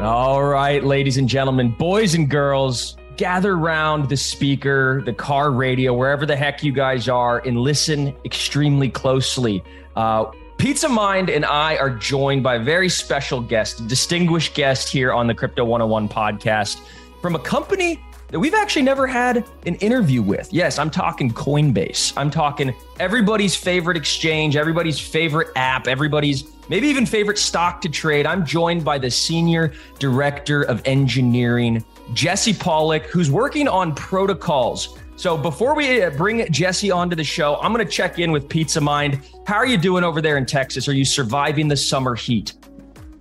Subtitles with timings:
[0.00, 5.92] All right, ladies and gentlemen, boys and girls, gather around the speaker, the car radio,
[5.92, 9.62] wherever the heck you guys are, and listen extremely closely.
[9.96, 15.12] Uh, Pizza Mind and I are joined by a very special guest, distinguished guest here
[15.12, 16.80] on the Crypto 101 podcast
[17.20, 20.50] from a company that we've actually never had an interview with.
[20.50, 22.14] Yes, I'm talking Coinbase.
[22.16, 28.24] I'm talking everybody's favorite exchange, everybody's favorite app, everybody's maybe even favorite stock to trade.
[28.24, 31.84] I'm joined by the Senior Director of Engineering,
[32.14, 34.96] Jesse Pollak, who's working on protocols.
[35.16, 38.48] So before we uh, bring Jesse onto the show, I'm going to check in with
[38.48, 39.20] Pizza Mind.
[39.46, 40.88] How are you doing over there in Texas?
[40.88, 42.54] Are you surviving the summer heat?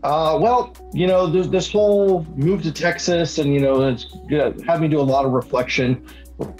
[0.04, 4.16] Uh, well, you know, this, whole move to Texas and, you know, it's
[4.66, 6.06] had me do a lot of reflection.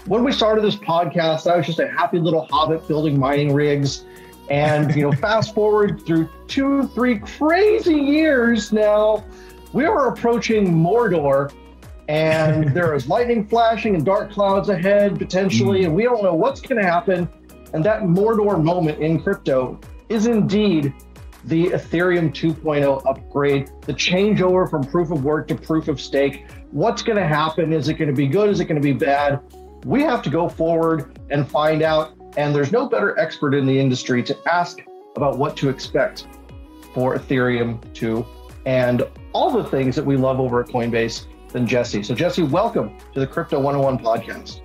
[0.04, 4.04] When we started this podcast, I was just a happy little hobbit building mining rigs.
[4.50, 9.24] And, you know, fast forward through two, three crazy years now,
[9.72, 11.52] we are approaching Mordor
[12.08, 15.84] and there is lightning flashing and dark clouds ahead potentially, mm.
[15.86, 17.28] and we don't know what's going to happen.
[17.72, 20.92] And that Mordor moment in crypto is indeed
[21.44, 26.46] the Ethereum 2.0 upgrade, the changeover from proof of work to proof of stake.
[26.72, 27.72] What's going to happen?
[27.72, 28.50] Is it going to be good?
[28.50, 29.40] Is it going to be bad?
[29.84, 32.12] We have to go forward and find out.
[32.36, 34.78] And there's no better expert in the industry to ask
[35.16, 36.26] about what to expect
[36.94, 38.24] for Ethereum 2
[38.66, 42.02] and all the things that we love over at Coinbase than Jesse.
[42.02, 44.60] So, Jesse, welcome to the Crypto 101 podcast.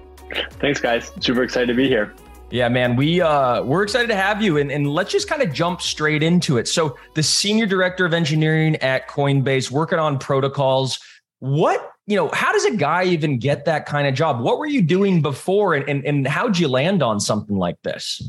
[0.59, 1.11] Thanks, guys.
[1.19, 2.13] Super excited to be here.
[2.51, 5.51] Yeah, man, we uh, we're excited to have you, and, and let's just kind of
[5.51, 6.67] jump straight into it.
[6.67, 10.99] So, the senior director of engineering at Coinbase, working on protocols.
[11.39, 12.29] What you know?
[12.33, 14.41] How does a guy even get that kind of job?
[14.41, 18.21] What were you doing before, and and, and how'd you land on something like this?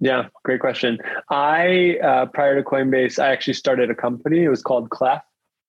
[0.00, 0.98] Yeah, great question.
[1.28, 4.44] I uh, prior to Coinbase, I actually started a company.
[4.44, 5.22] It was called Clef.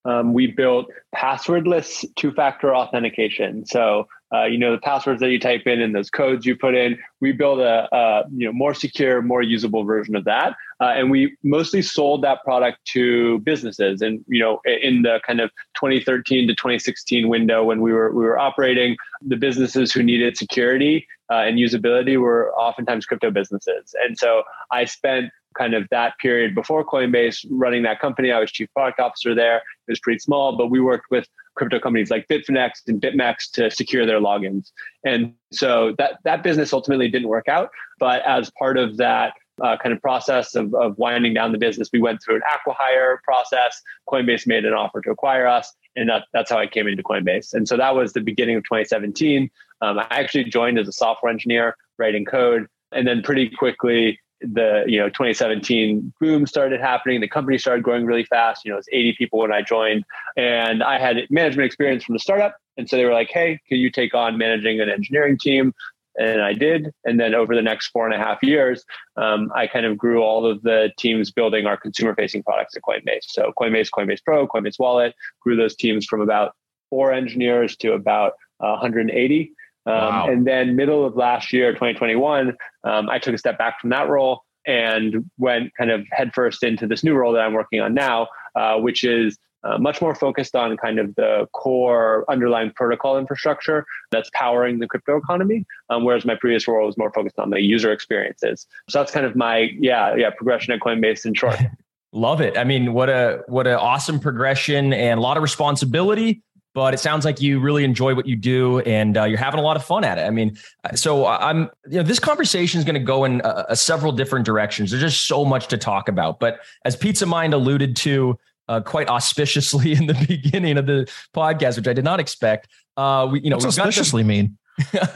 [0.05, 3.65] Um, we built passwordless two-factor authentication.
[3.65, 6.75] So uh, you know the passwords that you type in and those codes you put
[6.75, 10.93] in we build a, a you know more secure more usable version of that uh,
[10.95, 15.49] and we mostly sold that product to businesses and you know in the kind of
[15.75, 21.07] 2013 to 2016 window when we were we were operating the businesses who needed security
[21.31, 26.53] uh, and usability were oftentimes crypto businesses and so i spent kind of that period
[26.53, 28.31] before Coinbase running that company.
[28.31, 29.57] I was chief product officer there.
[29.57, 31.27] It was pretty small, but we worked with
[31.59, 34.71] crypto companies like Bitfinex and BitMEX to secure their logins.
[35.05, 37.69] And so that that business ultimately didn't work out.
[37.99, 41.89] But as part of that uh, kind of process of, of winding down the business,
[41.91, 43.81] we went through an acquihire process.
[44.07, 47.53] Coinbase made an offer to acquire us, and that, that's how I came into Coinbase.
[47.53, 49.51] And so that was the beginning of 2017.
[49.81, 54.83] Um, I actually joined as a software engineer, writing code, and then pretty quickly the
[54.87, 57.21] you know 2017 boom started happening.
[57.21, 58.63] The company started growing really fast.
[58.63, 60.05] You know it was 80 people when i joined.
[60.37, 62.55] And i had management experience from the startup.
[62.77, 65.73] And so they were like hey can you take on managing an engineering team?
[66.17, 66.91] And i did.
[67.05, 68.83] And then over the next four and a half years
[69.17, 72.83] um, i kind of grew all of the teams building our consumer facing products at
[72.83, 73.25] coinbase.
[73.25, 76.55] So coinbase coinbase pro coinbase wallet grew those teams from about
[76.89, 79.53] four engineers to about uh, 180
[79.85, 80.27] um, wow.
[80.27, 84.09] And then middle of last year, 2021, um, I took a step back from that
[84.09, 88.27] role and went kind of headfirst into this new role that I'm working on now,
[88.55, 93.85] uh, which is uh, much more focused on kind of the core underlying protocol infrastructure
[94.11, 97.59] that's powering the crypto economy, um, whereas my previous role was more focused on the
[97.59, 98.67] user experiences.
[98.89, 101.59] So that's kind of my yeah yeah progression at Coinbase in short.
[102.11, 102.57] Love it.
[102.57, 106.41] I mean, what a what an awesome progression and a lot of responsibility
[106.79, 109.63] but it sounds like you really enjoy what you do and uh, you're having a
[109.63, 110.21] lot of fun at it.
[110.21, 113.65] I mean, uh, so I'm, you know, this conversation is going to go in uh,
[113.67, 114.89] uh, several different directions.
[114.89, 116.39] There's just so much to talk about.
[116.39, 121.75] But as Pizza Mind alluded to uh, quite auspiciously in the beginning of the podcast,
[121.75, 124.57] which I did not expect, uh, we, you know, What's auspiciously mean?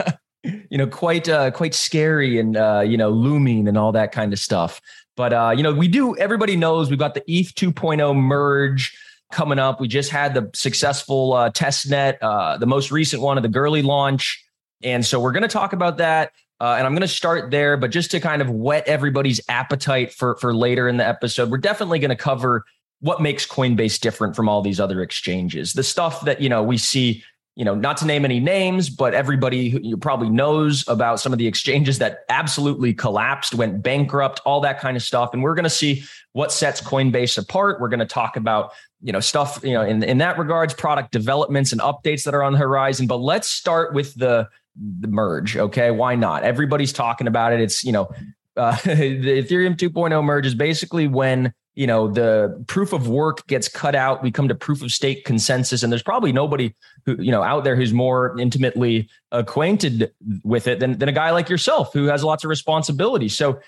[0.43, 2.55] you know, quite, quite scary and,
[2.91, 4.81] you know, looming and all that kind of stuff.
[5.15, 8.97] But, you know, we do, everybody knows we've got the ETH 2.0 merge
[9.33, 9.81] coming up.
[9.81, 13.49] We just had the successful uh, test net, uh, the most recent one of the
[13.49, 14.43] Goerli launch.
[14.81, 16.31] And so we're going to talk about that.
[16.61, 20.13] Uh, and I'm going to start there, but just to kind of whet everybody's appetite
[20.13, 22.63] for for later in the episode, we're definitely going to cover
[23.01, 25.73] what makes Coinbase different from all these other exchanges.
[25.73, 27.21] The stuff that you know we see
[27.55, 31.39] you know, not to name any names, but everybody who probably knows about some of
[31.39, 35.33] the exchanges that absolutely collapsed, went bankrupt, all that kind of stuff.
[35.33, 37.79] And we're going to see what sets Coinbase apart.
[37.79, 38.71] We're going to talk about,
[39.03, 42.41] you know, stuff, you know, in, in that regards, product developments and updates that are
[42.41, 43.05] on the horizon.
[43.05, 45.55] But let's start with the the merge.
[45.55, 45.91] Okay.
[45.91, 46.43] Why not?
[46.43, 47.61] Everybody's talking about it.
[47.61, 48.11] It's, you know,
[48.57, 53.67] uh, the Ethereum 2.0 merge is basically when you know the proof of work gets
[53.67, 56.73] cut out we come to proof of stake consensus and there's probably nobody
[57.05, 60.11] who you know out there who's more intimately acquainted
[60.43, 63.59] with it than, than a guy like yourself who has lots of responsibility so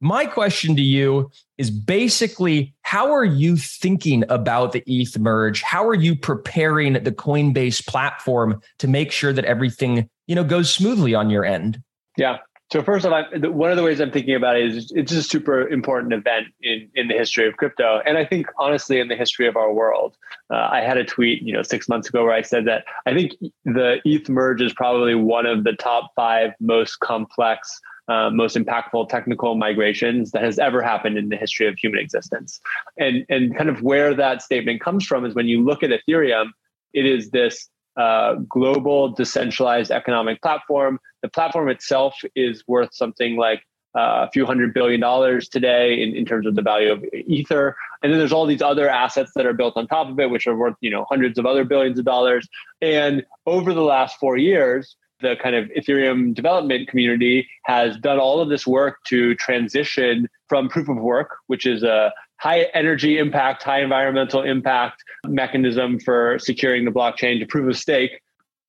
[0.00, 5.62] my question to you is basically how are you thinking about the ETH merge?
[5.62, 10.72] How are you preparing the Coinbase platform to make sure that everything, you know, goes
[10.72, 11.82] smoothly on your end?
[12.16, 12.38] Yeah.
[12.72, 15.26] So first of all, one of the ways I'm thinking about it is it's just
[15.26, 19.08] a super important event in, in the history of crypto, and I think honestly in
[19.08, 20.16] the history of our world.
[20.50, 23.14] Uh, I had a tweet, you know, six months ago where I said that I
[23.14, 23.32] think
[23.64, 29.08] the ETH merge is probably one of the top five most complex uh, most impactful
[29.08, 32.60] technical migrations that has ever happened in the history of human existence.
[32.98, 36.46] And, and kind of where that statement comes from is when you look at Ethereum,
[36.92, 40.98] it is this uh, global decentralized economic platform.
[41.22, 43.62] The platform itself is worth something like
[43.96, 47.74] uh, a few hundred billion dollars today in, in terms of the value of ether
[48.04, 50.46] and then there's all these other assets that are built on top of it which
[50.46, 52.46] are worth you know hundreds of other billions of dollars
[52.80, 58.40] and over the last four years the kind of Ethereum development community has done all
[58.40, 63.62] of this work to transition from proof of work, which is a high energy impact,
[63.62, 68.22] high environmental impact mechanism for securing the blockchain, to proof of stake,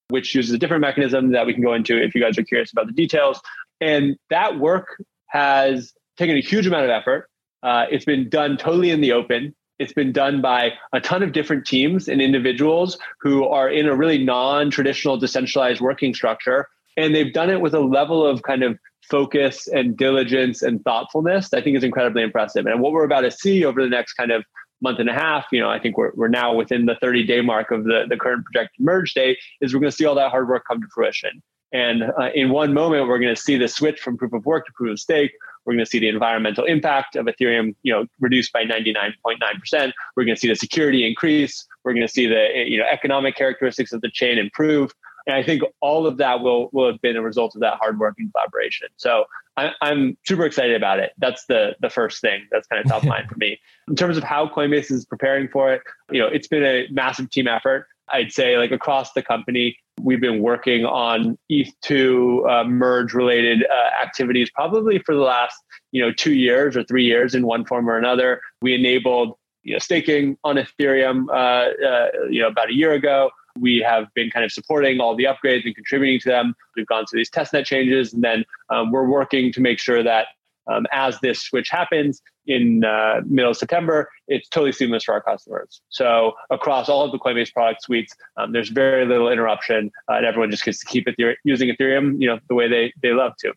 [0.09, 2.71] which uses a different mechanism that we can go into if you guys are curious
[2.73, 3.41] about the details.
[3.79, 7.29] And that work has taken a huge amount of effort.
[7.63, 9.55] Uh, it's been done totally in the open.
[9.79, 13.95] It's been done by a ton of different teams and individuals who are in a
[13.95, 16.67] really non traditional decentralized working structure.
[16.97, 18.77] And they've done it with a level of kind of
[19.09, 22.65] focus and diligence and thoughtfulness I think is incredibly impressive.
[22.65, 24.45] And what we're about to see over the next kind of
[24.81, 27.41] month and a half, you know, I think we're, we're now within the 30 day
[27.41, 30.31] mark of the, the current projected merge date, is we're going to see all that
[30.31, 31.41] hard work come to fruition.
[31.73, 34.65] And uh, in one moment, we're going to see the switch from proof of work
[34.65, 35.31] to proof of stake.
[35.65, 39.93] We're going to see the environmental impact of Ethereum, you know, reduced by 99.9%.
[40.15, 41.65] We're going to see the security increase.
[41.83, 44.93] We're going to see the you know economic characteristics of the chain improve.
[45.27, 47.99] And I think all of that will will have been a result of that hard
[47.99, 48.87] work and collaboration.
[48.97, 49.25] So
[49.57, 51.11] I, am super excited about it.
[51.17, 53.59] That's the the first thing that's kind of top mind for me.
[53.87, 55.81] In terms of how Coinbase is preparing for it,
[56.11, 57.87] you know, it's been a massive team effort.
[58.09, 64.03] I'd say like across the company, we've been working on ETH2 uh, merge related uh,
[64.03, 65.55] activities probably for the last
[65.91, 68.41] you know two years or three years in one form or another.
[68.61, 73.31] We enabled you know staking on Ethereum uh, uh you know about a year ago.
[73.59, 76.55] We have been kind of supporting all the upgrades and contributing to them.
[76.75, 80.27] We've gone through these testnet changes, and then um, we're working to make sure that
[80.67, 85.21] um, as this switch happens in uh, middle of September, it's totally seamless for our
[85.21, 85.81] customers.
[85.89, 90.25] So across all of the Coinbase product suites, um, there's very little interruption, uh, and
[90.25, 93.33] everyone just gets to keep it using Ethereum, you know, the way they they love
[93.39, 93.53] to.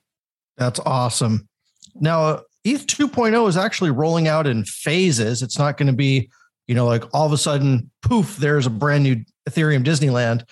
[0.56, 1.48] That's awesome.
[1.94, 5.42] Now, ETH 2.0 is actually rolling out in phases.
[5.42, 6.30] It's not going to be,
[6.66, 10.44] you know, like all of a sudden, poof, there's a brand new Ethereum Disneyland.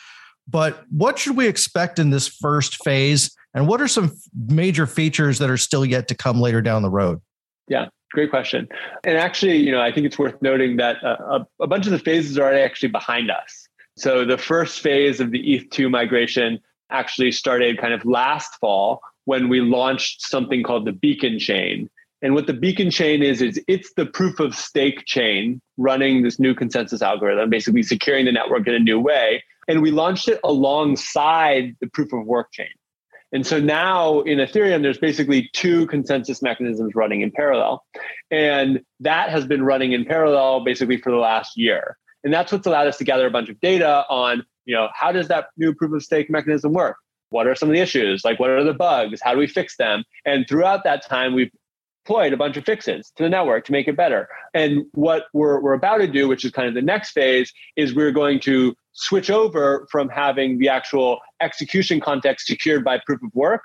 [0.48, 3.34] But what should we expect in this first phase?
[3.54, 4.12] And what are some
[4.48, 7.20] major features that are still yet to come later down the road?
[7.68, 8.68] Yeah, great question.
[9.04, 11.16] And actually, you know, I think it's worth noting that uh,
[11.60, 13.68] a, a bunch of the phases are actually behind us.
[13.96, 16.58] So the first phase of the ETH2 migration
[16.90, 21.88] actually started kind of last fall when we launched something called the Beacon chain.
[22.22, 26.38] And what the Beacon chain is, is it's the proof of stake chain running this
[26.38, 29.42] new consensus algorithm, basically securing the network in a new way.
[29.68, 32.68] And we launched it alongside the proof of work chain.
[33.32, 37.84] And so now in Ethereum, there's basically two consensus mechanisms running in parallel.
[38.30, 41.96] And that has been running in parallel basically for the last year.
[42.22, 45.10] And that's what's allowed us to gather a bunch of data on, you know, how
[45.10, 46.96] does that new proof of stake mechanism work?
[47.30, 48.24] What are some of the issues?
[48.24, 49.20] Like, what are the bugs?
[49.22, 50.04] How do we fix them?
[50.26, 51.50] And throughout that time, we've
[52.04, 54.28] deployed a bunch of fixes to the network to make it better.
[54.54, 57.94] And what we're, we're about to do, which is kind of the next phase, is
[57.94, 63.34] we're going to switch over from having the actual execution context secured by proof of
[63.34, 63.62] work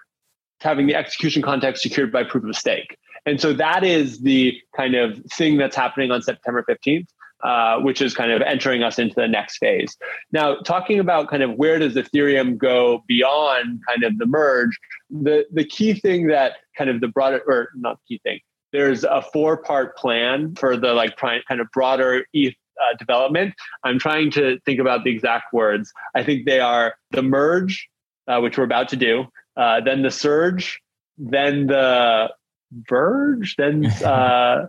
[0.59, 2.97] to having the execution context secured by proof of stake.
[3.25, 7.07] And so that is the kind of thing that's happening on September 15th.
[7.43, 9.95] Uh, which is kind of entering us into the next phase.
[10.31, 14.75] Now, talking about kind of where does Ethereum go beyond kind of the merge,
[15.11, 18.39] the, the key thing that kind of the broader, or not key thing,
[18.73, 23.53] there's a four part plan for the like kind of broader ETH uh, development.
[23.83, 25.93] I'm trying to think about the exact words.
[26.15, 27.87] I think they are the merge,
[28.27, 29.25] uh, which we're about to do,
[29.55, 30.79] uh, then the surge,
[31.19, 32.33] then the
[32.89, 34.65] verge, then uh,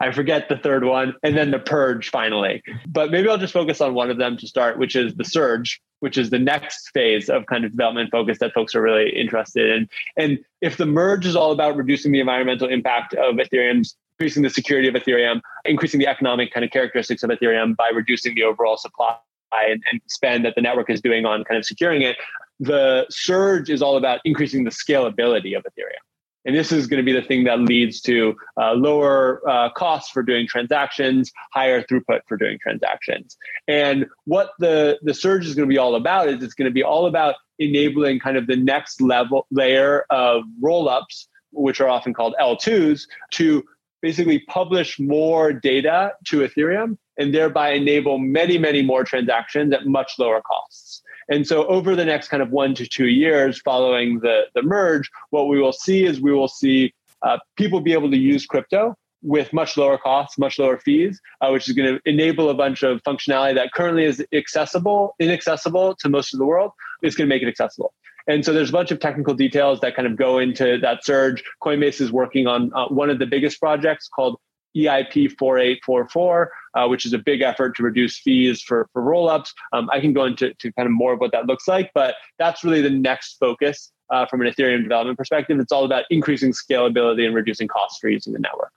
[0.00, 2.62] I forget the third one, and then the purge finally.
[2.86, 5.80] But maybe I'll just focus on one of them to start, which is the surge,
[6.00, 9.70] which is the next phase of kind of development focus that folks are really interested
[9.70, 9.88] in.
[10.16, 14.50] And if the merge is all about reducing the environmental impact of Ethereum's increasing the
[14.50, 18.76] security of Ethereum, increasing the economic kind of characteristics of Ethereum by reducing the overall
[18.76, 19.16] supply
[19.52, 22.16] and, and spend that the network is doing on kind of securing it.
[22.58, 26.04] The surge is all about increasing the scalability of Ethereum.
[26.44, 30.10] And this is going to be the thing that leads to uh, lower uh, costs
[30.10, 33.36] for doing transactions, higher throughput for doing transactions.
[33.68, 36.74] And what the, the surge is going to be all about is it's going to
[36.74, 42.14] be all about enabling kind of the next level layer of rollups, which are often
[42.14, 43.62] called L2s, to
[44.00, 50.12] basically publish more data to Ethereum and thereby enable many, many more transactions at much
[50.18, 51.02] lower costs.
[51.30, 55.08] And so over the next kind of one to two years following the, the merge,
[55.30, 58.96] what we will see is we will see uh, people be able to use crypto
[59.22, 62.82] with much lower costs, much lower fees, uh, which is going to enable a bunch
[62.82, 66.72] of functionality that currently is accessible, inaccessible to most of the world.
[67.02, 67.92] It's going to make it accessible.
[68.26, 71.42] And so there's a bunch of technical details that kind of go into that surge.
[71.62, 74.38] Coinbase is working on uh, one of the biggest projects called
[74.76, 79.50] EIP 4844, uh, which is a big effort to reduce fees for, for rollups.
[79.72, 82.14] Um, I can go into to kind of more of what that looks like, but
[82.38, 85.58] that's really the next focus uh, from an Ethereum development perspective.
[85.58, 88.72] It's all about increasing scalability and reducing costs for using the network.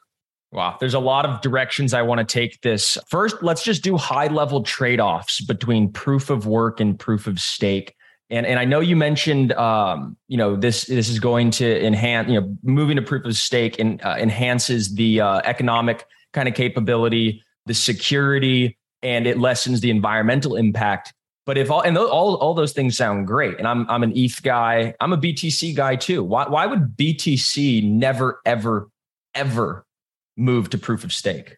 [0.52, 2.96] Wow, there's a lot of directions I want to take this.
[3.08, 7.40] First, let's just do high level trade offs between proof of work and proof of
[7.40, 7.96] stake.
[8.30, 12.30] And, and I know you mentioned, um, you know, this this is going to enhance,
[12.30, 16.56] you know, moving to proof of stake and uh, enhances the uh, economic kind of
[16.56, 21.14] capability, the security, and it lessens the environmental impact.
[21.46, 24.14] But if all and th- all all those things sound great, and I'm I'm an
[24.16, 26.24] ETH guy, I'm a BTC guy too.
[26.24, 28.90] Why why would BTC never ever
[29.36, 29.86] ever
[30.38, 31.58] move to proof of stake?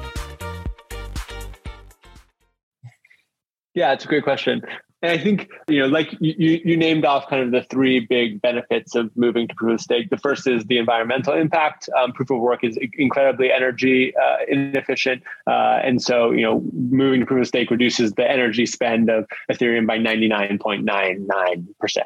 [3.73, 4.61] Yeah, it's a great question.
[5.03, 8.39] And I think, you know, like you, you named off kind of the three big
[8.39, 10.11] benefits of moving to proof of stake.
[10.11, 11.89] The first is the environmental impact.
[11.99, 15.23] Um, proof of work is incredibly energy uh, inefficient.
[15.47, 19.25] Uh, and so, you know, moving to proof of stake reduces the energy spend of
[19.51, 21.97] Ethereum by 99.99%.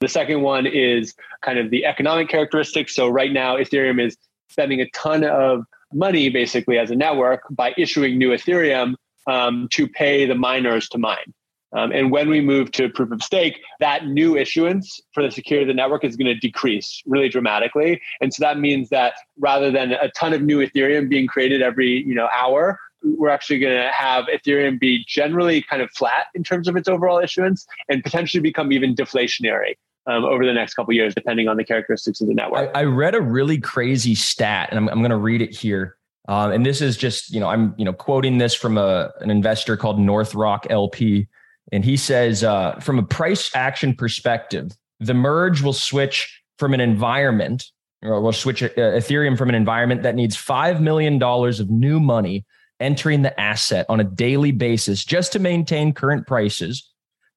[0.00, 2.96] The second one is kind of the economic characteristics.
[2.96, 4.16] So right now, Ethereum is
[4.48, 8.94] spending a ton of money basically as a network by issuing new Ethereum
[9.30, 11.32] um, to pay the miners to mine.
[11.72, 15.62] Um, and when we move to proof of stake, that new issuance for the security
[15.62, 18.00] of the network is going to decrease really dramatically.
[18.20, 22.04] And so that means that rather than a ton of new Ethereum being created every
[22.04, 26.42] you know hour, we're actually going to have Ethereum be generally kind of flat in
[26.42, 29.74] terms of its overall issuance and potentially become even deflationary.
[30.06, 32.70] Um, over the next couple years, depending on the characteristics of the network.
[32.74, 35.98] I, I read a really crazy stat, and I'm, I'm going to read it here.
[36.30, 39.32] Um, and this is just, you know, I'm, you know, quoting this from a, an
[39.32, 41.26] investor called North Rock LP.
[41.72, 44.70] And he says, uh, from a price action perspective,
[45.00, 47.64] the merge will switch from an environment,
[48.02, 52.44] or will switch uh, Ethereum from an environment that needs $5 million of new money
[52.78, 56.88] entering the asset on a daily basis just to maintain current prices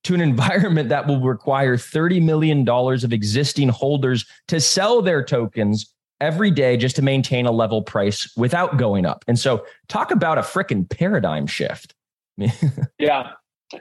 [0.03, 5.91] to an environment that will require $30 million of existing holders to sell their tokens
[6.23, 9.25] every day just to maintain a level price without going up.
[9.27, 11.93] And so, talk about a freaking paradigm shift.
[12.97, 13.31] yeah.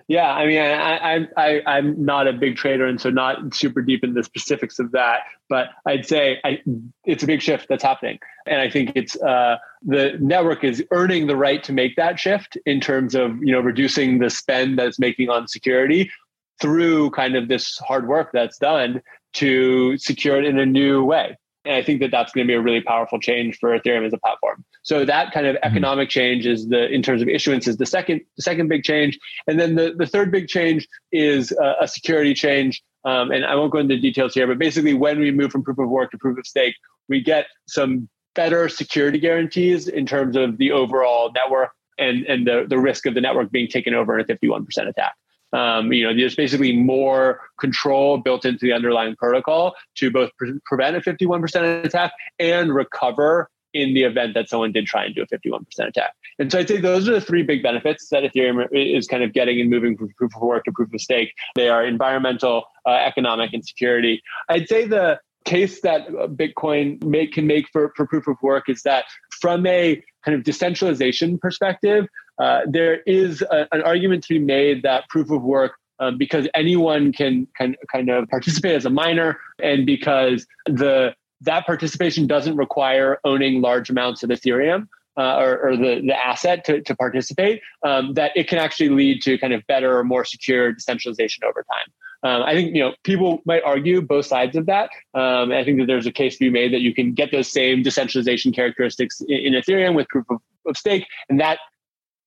[0.08, 3.82] Yeah, I mean, I, I, I, I'm not a big trader, and so not super
[3.82, 5.20] deep in the specifics of that.
[5.50, 6.62] But I'd say I,
[7.04, 11.26] it's a big shift that's happening, and I think it's uh, the network is earning
[11.26, 14.86] the right to make that shift in terms of you know reducing the spend that
[14.86, 16.10] it's making on security
[16.58, 19.02] through kind of this hard work that's done
[19.34, 21.36] to secure it in a new way.
[21.64, 24.12] And I think that that's going to be a really powerful change for Ethereum as
[24.12, 24.64] a platform.
[24.82, 25.70] So that kind of mm-hmm.
[25.70, 29.18] economic change is the in terms of issuance is the second the second big change,
[29.46, 32.82] and then the the third big change is a, a security change.
[33.04, 35.78] Um, and I won't go into details here, but basically, when we move from proof
[35.78, 36.74] of work to proof of stake,
[37.08, 42.64] we get some better security guarantees in terms of the overall network and and the
[42.68, 45.14] the risk of the network being taken over in a 51% attack.
[45.52, 50.58] Um, you know, there's basically more control built into the underlying protocol to both pre-
[50.64, 55.22] prevent a 51% attack and recover in the event that someone did try and do
[55.22, 56.12] a 51% attack.
[56.38, 59.32] And so I'd say those are the three big benefits that Ethereum is kind of
[59.32, 61.32] getting and moving from proof of work to proof of stake.
[61.54, 64.22] They are environmental, uh, economic, and security.
[64.48, 68.82] I'd say the case that Bitcoin make, can make for, for proof of work is
[68.82, 69.04] that
[69.40, 72.06] from a kind of decentralization perspective,
[72.42, 76.48] uh, there is a, an argument to be made that proof of work um, because
[76.54, 82.56] anyone can, can kind of participate as a miner and because the that participation doesn't
[82.56, 84.88] require owning large amounts of Ethereum.
[85.14, 89.20] Uh, or, or the, the asset to, to participate, um, that it can actually lead
[89.20, 91.92] to kind of better or more secure decentralization over time.
[92.22, 94.88] Um, I think you know people might argue both sides of that.
[95.12, 97.52] Um, I think that there's a case to be made that you can get those
[97.52, 101.58] same decentralization characteristics in, in Ethereum with proof of, of, stake, and that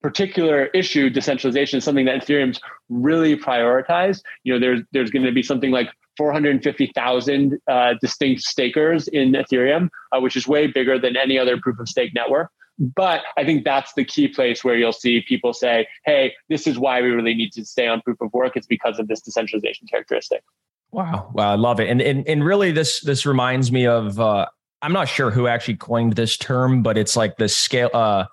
[0.05, 2.59] particular issue, decentralization, is something that Ethereum's
[2.89, 4.21] really prioritized.
[4.43, 9.89] You know, there's there's going to be something like 450,000 uh, distinct stakers in Ethereum,
[10.11, 12.51] uh, which is way bigger than any other proof of stake network.
[12.77, 16.77] But I think that's the key place where you'll see people say, hey, this is
[16.77, 18.55] why we really need to stay on proof of work.
[18.55, 20.43] It's because of this decentralization characteristic.
[20.91, 21.31] Wow.
[21.33, 21.51] Wow.
[21.51, 21.89] I love it.
[21.89, 24.45] And and, and really this this reminds me of uh,
[24.83, 28.25] I'm not sure who actually coined this term, but it's like the scale uh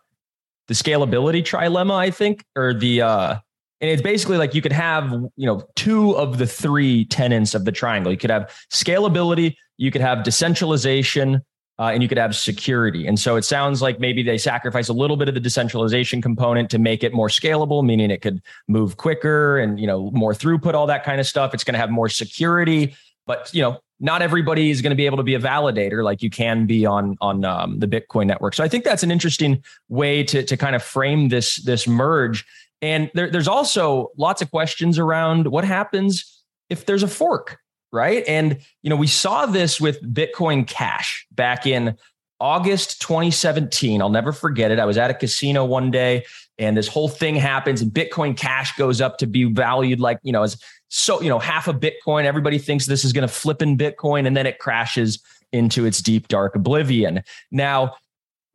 [0.69, 3.37] the scalability trilemma, I think, or the uh
[3.81, 7.65] and it's basically like you could have you know two of the three tenants of
[7.65, 8.13] the triangle.
[8.13, 11.43] You could have scalability you could have decentralization
[11.79, 13.07] uh, and you could have security.
[13.07, 16.71] And so it sounds like maybe they sacrifice a little bit of the decentralization component
[16.71, 20.75] to make it more scalable meaning it could move quicker and you know more throughput
[20.75, 21.55] all that kind of stuff.
[21.55, 22.95] It's going to have more security
[23.27, 26.23] but you know not everybody is going to be able to be a validator like
[26.23, 29.63] you can be on on um, the bitcoin network so i think that's an interesting
[29.89, 32.45] way to to kind of frame this this merge
[32.83, 37.59] and there, there's also lots of questions around what happens if there's a fork,
[37.93, 38.25] right?
[38.27, 41.97] And you know, we saw this with Bitcoin Cash back in
[42.41, 44.03] August 2017.
[44.03, 44.81] I'll never forget it.
[44.81, 46.25] I was at a casino one day
[46.59, 50.33] and this whole thing happens and Bitcoin Cash goes up to be valued like, you
[50.33, 50.61] know, as
[50.95, 52.25] so, you know, half a Bitcoin.
[52.25, 56.03] Everybody thinks this is going to flip in Bitcoin and then it crashes into its
[56.03, 57.23] deep dark oblivion.
[57.51, 57.95] Now,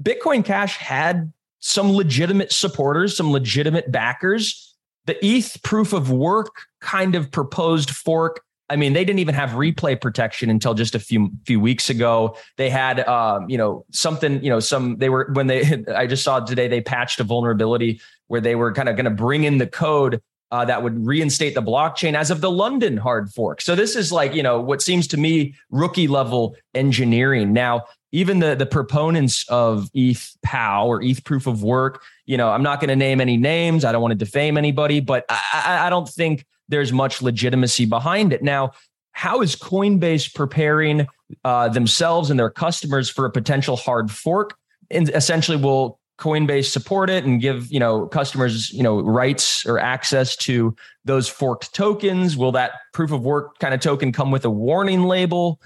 [0.04, 4.76] Bitcoin Cash had some legitimate supporters, some legitimate backers.
[5.08, 8.44] The ETH proof of work kind of proposed fork.
[8.70, 12.38] I mean, they didn't even have replay protection until just a few few weeks ago.
[12.58, 15.84] They had, um, you know, something, you know, some they were when they.
[15.96, 19.12] I just saw today they patched a vulnerability where they were kind of going to
[19.12, 20.22] bring in the code
[20.52, 23.62] uh, that would reinstate the blockchain as of the London hard fork.
[23.62, 27.54] So this is like, you know, what seems to me rookie level engineering.
[27.54, 32.50] Now, even the the proponents of ETH POW or ETH proof of work, you know,
[32.50, 33.84] I'm not going to name any names.
[33.84, 38.32] I don't want to defame anybody, but I, I don't think there's much legitimacy behind
[38.32, 38.42] it.
[38.42, 38.72] Now,
[39.12, 41.08] how is Coinbase preparing
[41.44, 44.56] uh, themselves and their customers for a potential hard fork?
[44.90, 49.80] And essentially, will Coinbase support it and give you know customers you know rights or
[49.80, 50.76] access to
[51.06, 52.36] those forked tokens?
[52.36, 55.62] Will that proof of work kind of token come with a warning label?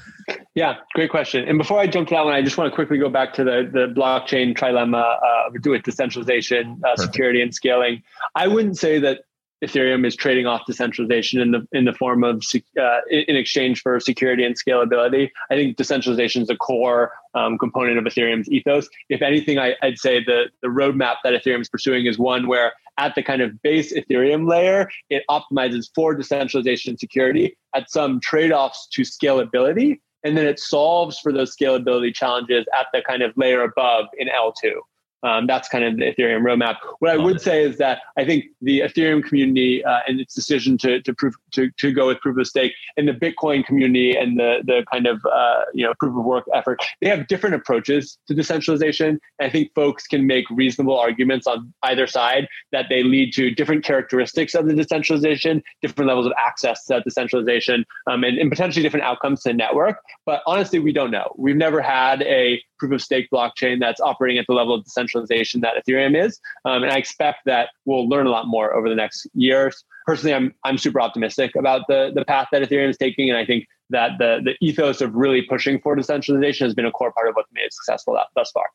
[0.53, 1.47] Yeah, great question.
[1.47, 3.43] And before I jump to that one, I just want to quickly go back to
[3.43, 8.03] the the blockchain trilemma uh, do it decentralization, uh, security, and scaling.
[8.35, 9.21] I wouldn't say that
[9.63, 12.43] Ethereum is trading off decentralization in the in the form of
[12.79, 15.29] uh, in exchange for security and scalability.
[15.51, 18.89] I think decentralization is a core um, component of Ethereum's ethos.
[19.09, 22.73] If anything, I, would say the the roadmap that Ethereum is pursuing is one where
[22.97, 28.19] at the kind of base Ethereum layer, it optimizes for decentralization and security at some
[28.19, 33.21] trade offs to scalability, and then it solves for those scalability challenges at the kind
[33.21, 34.73] of layer above in L2.
[35.23, 36.77] Um, that's kind of the Ethereum roadmap.
[36.99, 40.77] What I would say is that I think the Ethereum community uh, and its decision
[40.79, 44.39] to to prove to, to go with proof of stake and the Bitcoin community and
[44.39, 48.17] the the kind of uh, you know proof of work effort, they have different approaches
[48.27, 49.19] to decentralization.
[49.39, 53.51] And I think folks can make reasonable arguments on either side that they lead to
[53.51, 58.49] different characteristics of the decentralization, different levels of access to that decentralization, um, and, and
[58.49, 59.97] potentially different outcomes to the network.
[60.25, 61.33] But honestly, we don't know.
[61.37, 65.61] We've never had a proof of stake blockchain that's operating at the level of decentralization
[65.61, 66.39] that Ethereum is.
[66.65, 69.83] Um, and I expect that we'll learn a lot more over the next years.
[70.07, 73.45] Personally, I'm I'm super optimistic about the the path that Ethereum is taking, and I
[73.45, 77.29] think that the the ethos of really pushing for decentralization has been a core part
[77.29, 78.65] of what's made it successful thus far.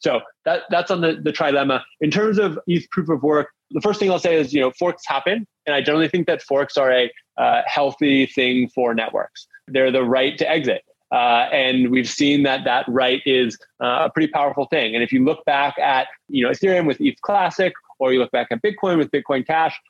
[0.00, 1.82] So that that's on the the trilemma.
[2.00, 4.72] In terms of ETH proof of work, the first thing I'll say is you know
[4.72, 9.46] forks happen, and I generally think that forks are a uh, healthy thing for networks.
[9.68, 10.82] They're the right to exit.
[11.12, 14.94] Uh, and we've seen that that right is uh, a pretty powerful thing.
[14.94, 18.32] And if you look back at you know Ethereum with ETH Classic or you look
[18.32, 19.80] back at Bitcoin with Bitcoin Cash.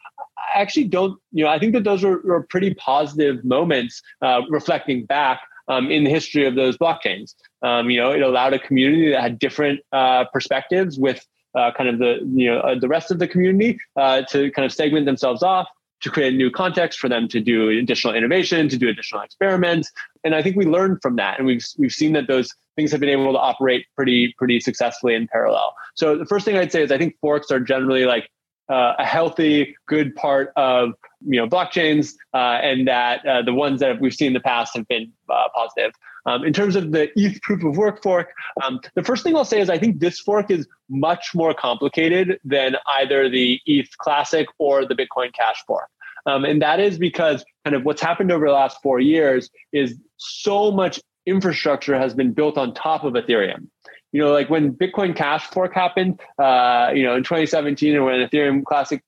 [0.55, 4.43] I actually don't, you know, I think that those were, were pretty positive moments uh,
[4.51, 7.35] reflecting back um, in the history of those blockchains.
[7.63, 11.89] Um, you know, it allowed a community that had different uh, perspectives with uh, kind
[11.89, 15.07] of the you know uh, the rest of the community uh, to kind of segment
[15.07, 15.69] themselves off
[16.03, 19.91] to create a new context for them to do additional innovation, to do additional experiments.
[20.25, 23.01] And I think we learned from that, and we've we've seen that those things have
[23.01, 25.75] been able to operate pretty pretty successfully in parallel.
[25.95, 28.29] So the first thing I'd say is I think forks are generally like
[28.69, 30.93] uh, a healthy, good part of
[31.25, 34.77] you know blockchains, uh, and that uh, the ones that we've seen in the past
[34.77, 35.93] have been uh, positive.
[36.25, 39.45] Um, in terms of the ETH proof of work fork, um, the first thing I'll
[39.45, 44.47] say is I think this fork is much more complicated than either the ETH Classic
[44.59, 45.89] or the Bitcoin Cash fork.
[46.27, 49.99] Um, and that is because kind of what's happened over the last four years is
[50.19, 53.67] so much infrastructure has been built on top of Ethereum.
[54.13, 58.29] You know, like when Bitcoin Cash fork happened, uh, you know, in 2017, or when
[58.29, 59.03] Ethereum Classic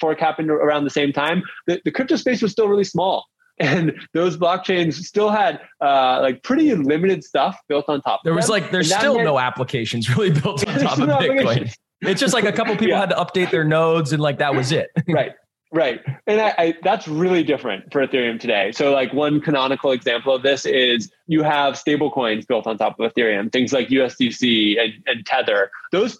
[0.00, 3.26] fork happened around the same time, the, the crypto space was still really small
[3.58, 8.20] and those blockchains still had uh, like pretty limited stuff built on top.
[8.22, 11.72] There was like there's still meant, no applications really built on top of Bitcoin.
[12.02, 13.00] It's just like a couple people yeah.
[13.00, 14.90] had to update their nodes, and like that was it.
[15.08, 15.32] right.
[15.72, 16.00] Right.
[16.26, 18.70] And I, I, that's really different for Ethereum today.
[18.72, 23.12] So, like, one canonical example of this is you have stablecoins built on top of
[23.12, 25.70] Ethereum, things like USDC and, and Tether.
[25.90, 26.16] Those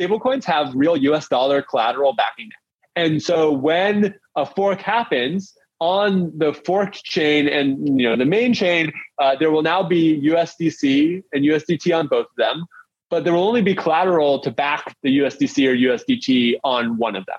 [0.00, 2.50] stablecoins have real US dollar collateral backing.
[2.94, 8.54] And so, when a fork happens, on the forked chain and you know the main
[8.54, 12.64] chain, uh, there will now be USDC and USDT on both of them,
[13.10, 17.26] but there will only be collateral to back the USDC or USDT on one of
[17.26, 17.36] them.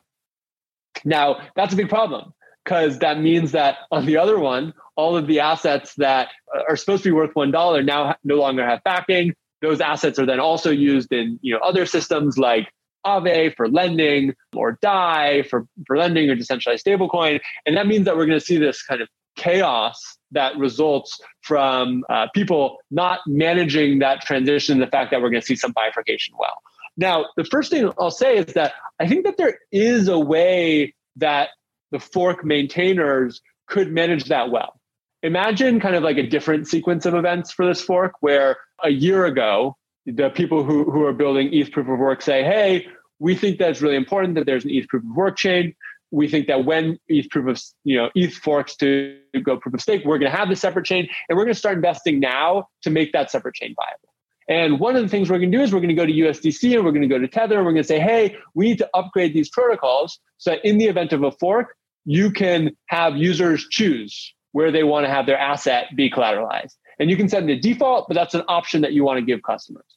[1.04, 5.28] Now that's a big problem because that means that on the other one, all of
[5.28, 6.30] the assets that
[6.68, 9.34] are supposed to be worth one dollar now no longer have backing.
[9.62, 12.70] Those assets are then also used in you know other systems like
[13.06, 17.40] Aave for lending or DAI for, for lending or decentralized stablecoin.
[17.66, 22.04] And that means that we're going to see this kind of chaos that results from
[22.10, 26.34] uh, people not managing that transition, the fact that we're going to see some bifurcation
[26.38, 26.62] well.
[26.98, 30.94] Now, the first thing I'll say is that I think that there is a way
[31.18, 31.50] that
[31.92, 34.80] the fork maintainers could manage that well.
[35.24, 39.26] Imagine kind of like a different sequence of events for this fork where a year
[39.26, 42.88] ago, the people who, who are building ETH proof of work say, hey,
[43.20, 45.74] we think that it's really important that there's an ETH proof of work chain.
[46.12, 49.82] We think that when ETH proof of you know ETH forks to go proof of
[49.82, 52.68] stake, we're going to have the separate chain, and we're going to start investing now
[52.84, 54.15] to make that separate chain viable.
[54.48, 56.12] And one of the things we're going to do is we're going to go to
[56.12, 58.66] USDC and we're going to go to Tether and we're going to say, hey, we
[58.66, 62.76] need to upgrade these protocols so that in the event of a fork, you can
[62.88, 66.76] have users choose where they want to have their asset be collateralized.
[67.00, 69.42] And you can set the default, but that's an option that you want to give
[69.42, 69.96] customers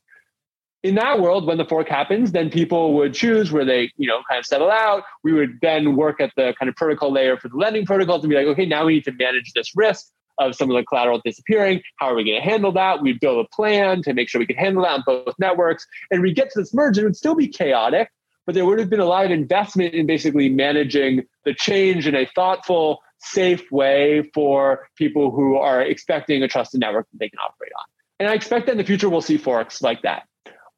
[0.83, 4.21] in that world, when the fork happens, then people would choose where they, you know,
[4.29, 5.03] kind of settle out.
[5.25, 8.31] We would then work at the kind of protocol layer for the lending protocols and
[8.31, 10.07] be like, okay, now we need to manage this risk
[10.39, 11.83] of some of the collateral disappearing.
[11.97, 13.03] How are we going to handle that?
[13.03, 15.87] We'd build a plan to make sure we could handle that on both networks.
[16.11, 18.11] And we get to this merge, and it would still be chaotic,
[18.47, 22.15] but there would have been a lot of investment in basically managing the change in
[22.15, 27.39] a thoughtful, safe way for people who are expecting a trusted network that they can
[27.41, 27.85] operate on.
[28.21, 30.25] And I expect that in the future we'll see forks like that.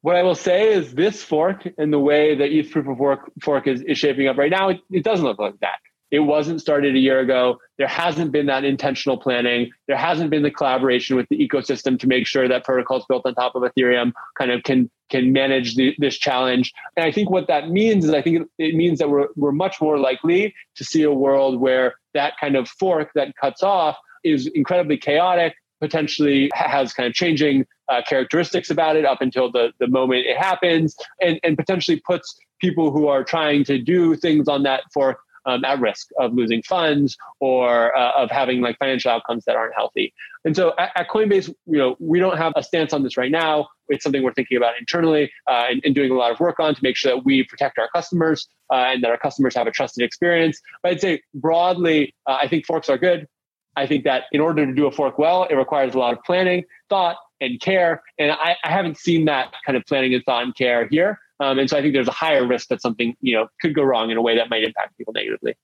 [0.01, 3.31] What I will say is this fork and the way that ETH proof of work
[3.41, 5.77] fork is, is shaping up right now, it, it doesn't look like that.
[6.11, 7.57] It wasn't started a year ago.
[7.77, 9.71] There hasn't been that intentional planning.
[9.87, 13.33] There hasn't been the collaboration with the ecosystem to make sure that protocols built on
[13.33, 16.71] top of Ethereum kind of can can manage the, this challenge.
[16.95, 19.79] And I think what that means is I think it, means that we're we're much
[19.81, 24.47] more likely to see a world where that kind of fork that cuts off is
[24.53, 29.87] incredibly chaotic, potentially has kind of changing uh, characteristics about it up until the, the
[29.87, 34.63] moment it happens and, and potentially puts people who are trying to do things on
[34.63, 39.45] that fork um, at risk of losing funds or uh, of having like financial outcomes
[39.45, 40.13] that aren't healthy.
[40.45, 43.31] And so at, at, Coinbase, you know, we don't have a stance on this right
[43.31, 43.67] now.
[43.89, 46.73] It's something we're thinking about internally uh, and, and, doing a lot of work on
[46.73, 49.71] to make sure that we protect our customers uh, and that our customers have a
[49.71, 50.59] trusted experience.
[50.81, 53.27] But I'd say broadly, uh, I think forks are good.
[53.75, 56.23] I think that in order to do a fork well, it requires a lot of
[56.23, 58.03] planning, thought, and care.
[58.17, 61.19] And I, I haven't seen that kind of planning and thought and care here.
[61.41, 63.81] Um, and so I think there's a higher risk that something you know could go
[63.81, 65.55] wrong in a way that might impact people negatively.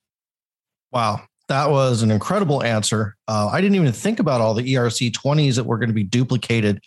[0.91, 3.15] Wow, that was an incredible answer.
[3.27, 6.03] Uh, I didn't even think about all the ERC 20s that were going to be
[6.03, 6.81] duplicated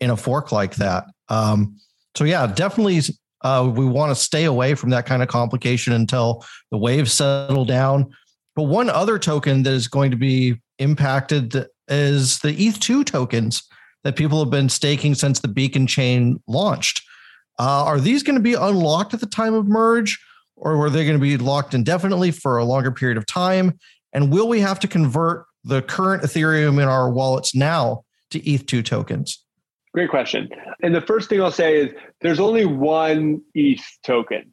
[0.00, 1.04] in a fork like that.
[1.28, 1.76] Um,
[2.16, 3.00] so yeah, definitely
[3.42, 7.64] uh, we want to stay away from that kind of complication until the waves settle
[7.64, 8.12] down.
[8.56, 13.62] But one other token that is going to be impacted is the ETH2 tokens
[14.02, 17.02] that people have been staking since the Beacon chain launched.
[17.62, 20.18] Uh, are these going to be unlocked at the time of merge?
[20.62, 23.78] or are they going to be locked indefinitely for a longer period of time?
[24.12, 28.84] And will we have to convert the current Ethereum in our wallets now to ETH2
[28.84, 29.44] tokens?
[29.92, 30.48] Great question.
[30.82, 34.52] And the first thing I'll say is there's only one ETH token.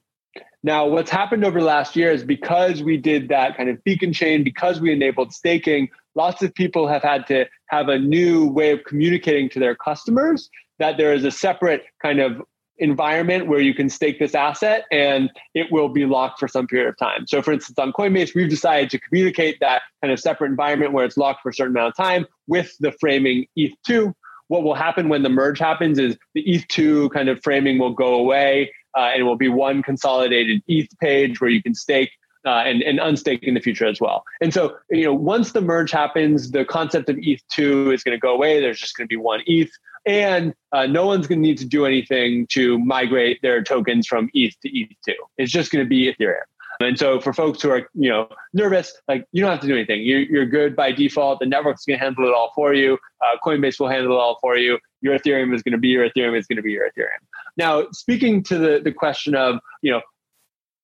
[0.64, 4.12] Now, what's happened over the last year is because we did that kind of beacon
[4.12, 8.72] chain, because we enabled staking, lots of people have had to have a new way
[8.72, 12.42] of communicating to their customers that there is a separate kind of
[12.80, 16.90] environment where you can stake this asset and it will be locked for some period
[16.90, 17.28] of time.
[17.28, 21.06] So, for instance, on Coinbase, we've decided to communicate that kind of separate environment where
[21.06, 24.14] it's locked for a certain amount of time with the framing ETH2.
[24.48, 28.16] What will happen when the merge happens is the ETH2 kind of framing will go
[28.16, 32.10] away uh, and it will be one consolidated ETH page where you can stake
[32.46, 34.24] uh, and, and unstake in the future as well.
[34.42, 38.20] And so, you know, once the merge happens, the concept of ETH2 is going to
[38.20, 38.60] go away.
[38.60, 39.72] There's just going to be one ETH.
[40.06, 44.30] And uh, no one's going to need to do anything to migrate their tokens from
[44.34, 45.14] ETH to ETH2.
[45.38, 46.42] It's just going to be Ethereum.
[46.82, 49.76] And so for folks who are, you know, nervous, like you don't have to do
[49.76, 50.02] anything.
[50.04, 51.40] You're, you're good by default.
[51.40, 52.98] The network's going to handle it all for you.
[53.22, 54.80] Uh, Coinbase will handle it all for you.
[55.02, 56.38] Your Ethereum is going to be your Ethereum.
[56.38, 57.20] Is going to be your Ethereum.
[57.58, 60.02] Now, speaking to the, the question of, you know,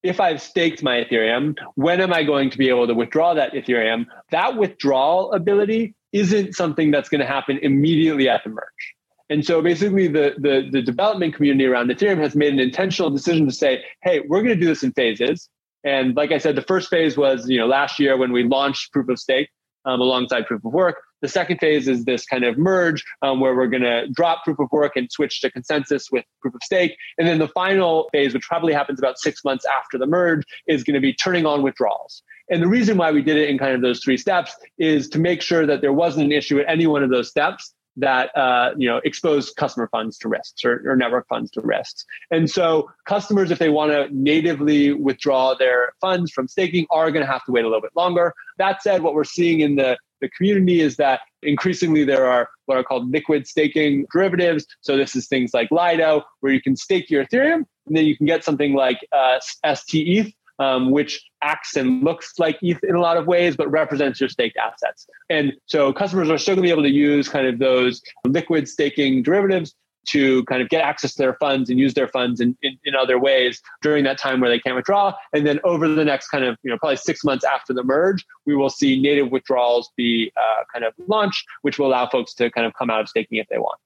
[0.04, 3.54] if I've staked my Ethereum, when am I going to be able to withdraw that
[3.54, 4.06] Ethereum?
[4.32, 8.96] That withdrawal ability isn't something that's going to happen immediately at the merge.
[9.30, 13.46] And so basically the, the, the development community around Ethereum has made an intentional decision
[13.48, 15.50] to say, hey, we're going to do this in phases.
[15.84, 18.92] And like I said, the first phase was, you know, last year when we launched
[18.92, 19.50] proof of stake
[19.86, 20.98] um, alongside proof of work.
[21.22, 24.60] The second phase is this kind of merge um, where we're going to drop proof
[24.60, 26.96] of work and switch to consensus with proof of stake.
[27.18, 30.84] And then the final phase, which probably happens about six months after the merge, is
[30.84, 32.24] going to be turning on withdrawals.
[32.50, 35.20] And the reason why we did it in kind of those three steps is to
[35.20, 38.72] make sure that there wasn't an issue at any one of those steps that uh,
[38.78, 42.06] you know expose customer funds to risks or, or, network funds to risks.
[42.32, 47.26] And so customers, if they want to natively withdraw their funds from staking, are going
[47.26, 48.34] to have to wait a little bit longer.
[48.58, 52.78] That said, what we're seeing in the the community is that increasingly there are what
[52.78, 54.66] are called liquid staking derivatives.
[54.82, 58.18] So this is things like Lido, where you can stake your Ethereum, and then you
[58.18, 63.02] can get something like uh, STETH, um, which acts and looks like ETH in a
[63.02, 65.08] lot of ways, but represents your staked assets.
[65.30, 68.68] And so customers are still going to be able to use kind of those liquid
[68.68, 69.76] staking derivatives
[70.08, 72.96] to kind of get access to their funds and use their funds in, in, in,
[72.96, 75.14] other ways during that time where they can't withdraw.
[75.34, 78.24] And then over the next kind of, you know, probably six months after the merge,
[78.46, 82.52] we will see native withdrawals be uh, kind of launched, which will allow folks to
[82.52, 83.80] kind of come out of staking if they want.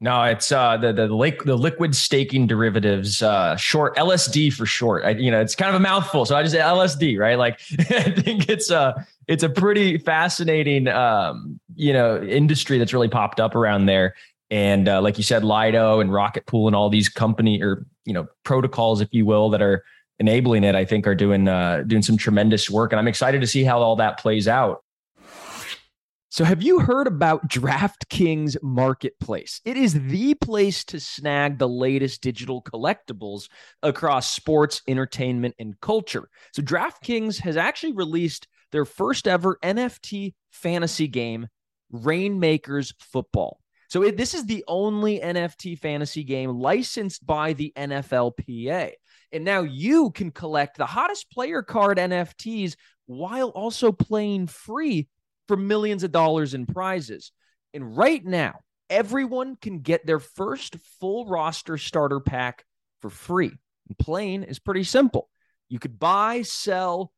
[0.00, 5.04] No, it's uh, the the lake the liquid staking derivatives, uh, short LSD for short.
[5.04, 7.38] I, you know, it's kind of a mouthful, so I just LSD, right?
[7.38, 13.08] Like, I think it's a it's a pretty fascinating, um, you know, industry that's really
[13.08, 14.14] popped up around there.
[14.50, 18.12] And uh, like you said, Lido and Rocket Pool and all these company or you
[18.12, 19.82] know protocols, if you will, that are
[20.18, 22.92] enabling it, I think are doing uh, doing some tremendous work.
[22.92, 24.82] And I'm excited to see how all that plays out.
[26.36, 29.62] So, have you heard about DraftKings Marketplace?
[29.64, 33.48] It is the place to snag the latest digital collectibles
[33.82, 36.28] across sports, entertainment, and culture.
[36.52, 41.48] So, DraftKings has actually released their first ever NFT fantasy game,
[41.90, 43.58] Rainmakers Football.
[43.88, 48.92] So, it, this is the only NFT fantasy game licensed by the NFLPA.
[49.32, 55.08] And now you can collect the hottest player card NFTs while also playing free
[55.48, 57.32] for millions of dollars in prizes.
[57.74, 62.64] And right now, everyone can get their first full roster starter pack
[63.02, 63.52] for free.
[63.88, 65.28] And playing is pretty simple.
[65.68, 67.12] You could buy, sell,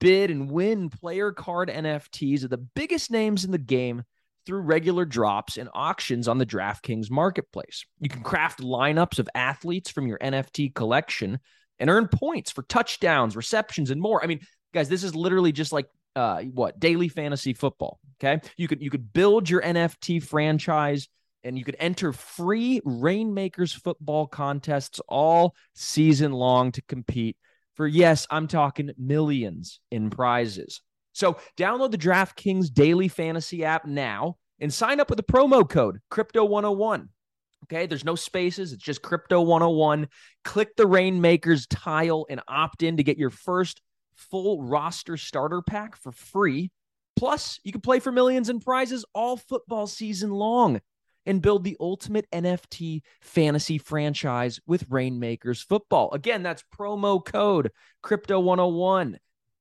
[0.00, 4.02] bid, and win player card NFTs of the biggest names in the game
[4.46, 7.84] through regular drops and auctions on the DraftKings marketplace.
[8.00, 11.38] You can craft lineups of athletes from your NFT collection
[11.78, 14.22] and earn points for touchdowns, receptions, and more.
[14.22, 14.40] I mean,
[14.72, 17.98] guys, this is literally just like uh, what daily fantasy football.
[18.22, 21.08] Okay, you could you could build your NFT franchise
[21.42, 27.36] and you could enter free Rainmakers football contests all season long to compete
[27.80, 30.82] for yes, I'm talking millions in prizes.
[31.12, 36.00] So download the DraftKings daily fantasy app now and sign up with the promo code
[36.10, 37.08] Crypto 101.
[37.64, 40.08] Okay, there's no spaces, it's just Crypto 101.
[40.44, 43.80] Click the Rainmakers tile and opt in to get your first
[44.20, 46.70] full roster starter pack for free.
[47.16, 50.80] Plus, you can play for millions in prizes all football season long
[51.26, 56.10] and build the ultimate NFT fantasy franchise with Rainmakers Football.
[56.12, 57.70] Again, that's promo code
[58.02, 59.16] Crypto101.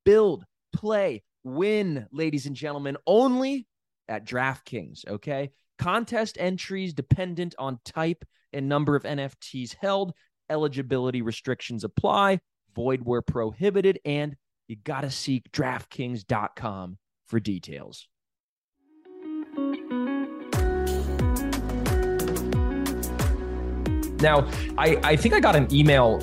[0.06, 3.68] Build, play, win, ladies and gentlemen, only
[4.08, 5.52] at DraftKings, okay?
[5.78, 10.14] Contest entries dependent on type and number of NFTs held.
[10.50, 12.40] Eligibility restrictions apply
[12.76, 14.36] void where prohibited, and
[14.70, 18.08] you got to seek DraftKings.com for details.
[24.22, 26.22] Now, I, I think I got an email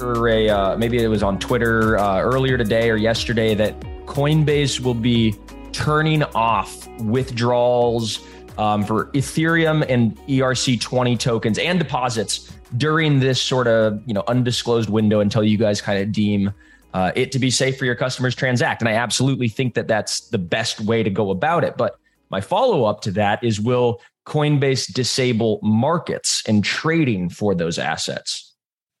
[0.00, 4.78] or a uh, maybe it was on Twitter uh, earlier today or yesterday that Coinbase
[4.78, 5.34] will be
[5.72, 8.20] turning off withdrawals
[8.58, 14.88] um, for Ethereum and ERC20 tokens and deposits during this sort of you know undisclosed
[14.88, 16.52] window until you guys kind of deem
[16.94, 18.82] uh, it to be safe for your customers transact.
[18.82, 21.76] And I absolutely think that that's the best way to go about it.
[21.76, 21.98] But
[22.30, 28.54] my follow up to that is will Coinbase disable markets and trading for those assets?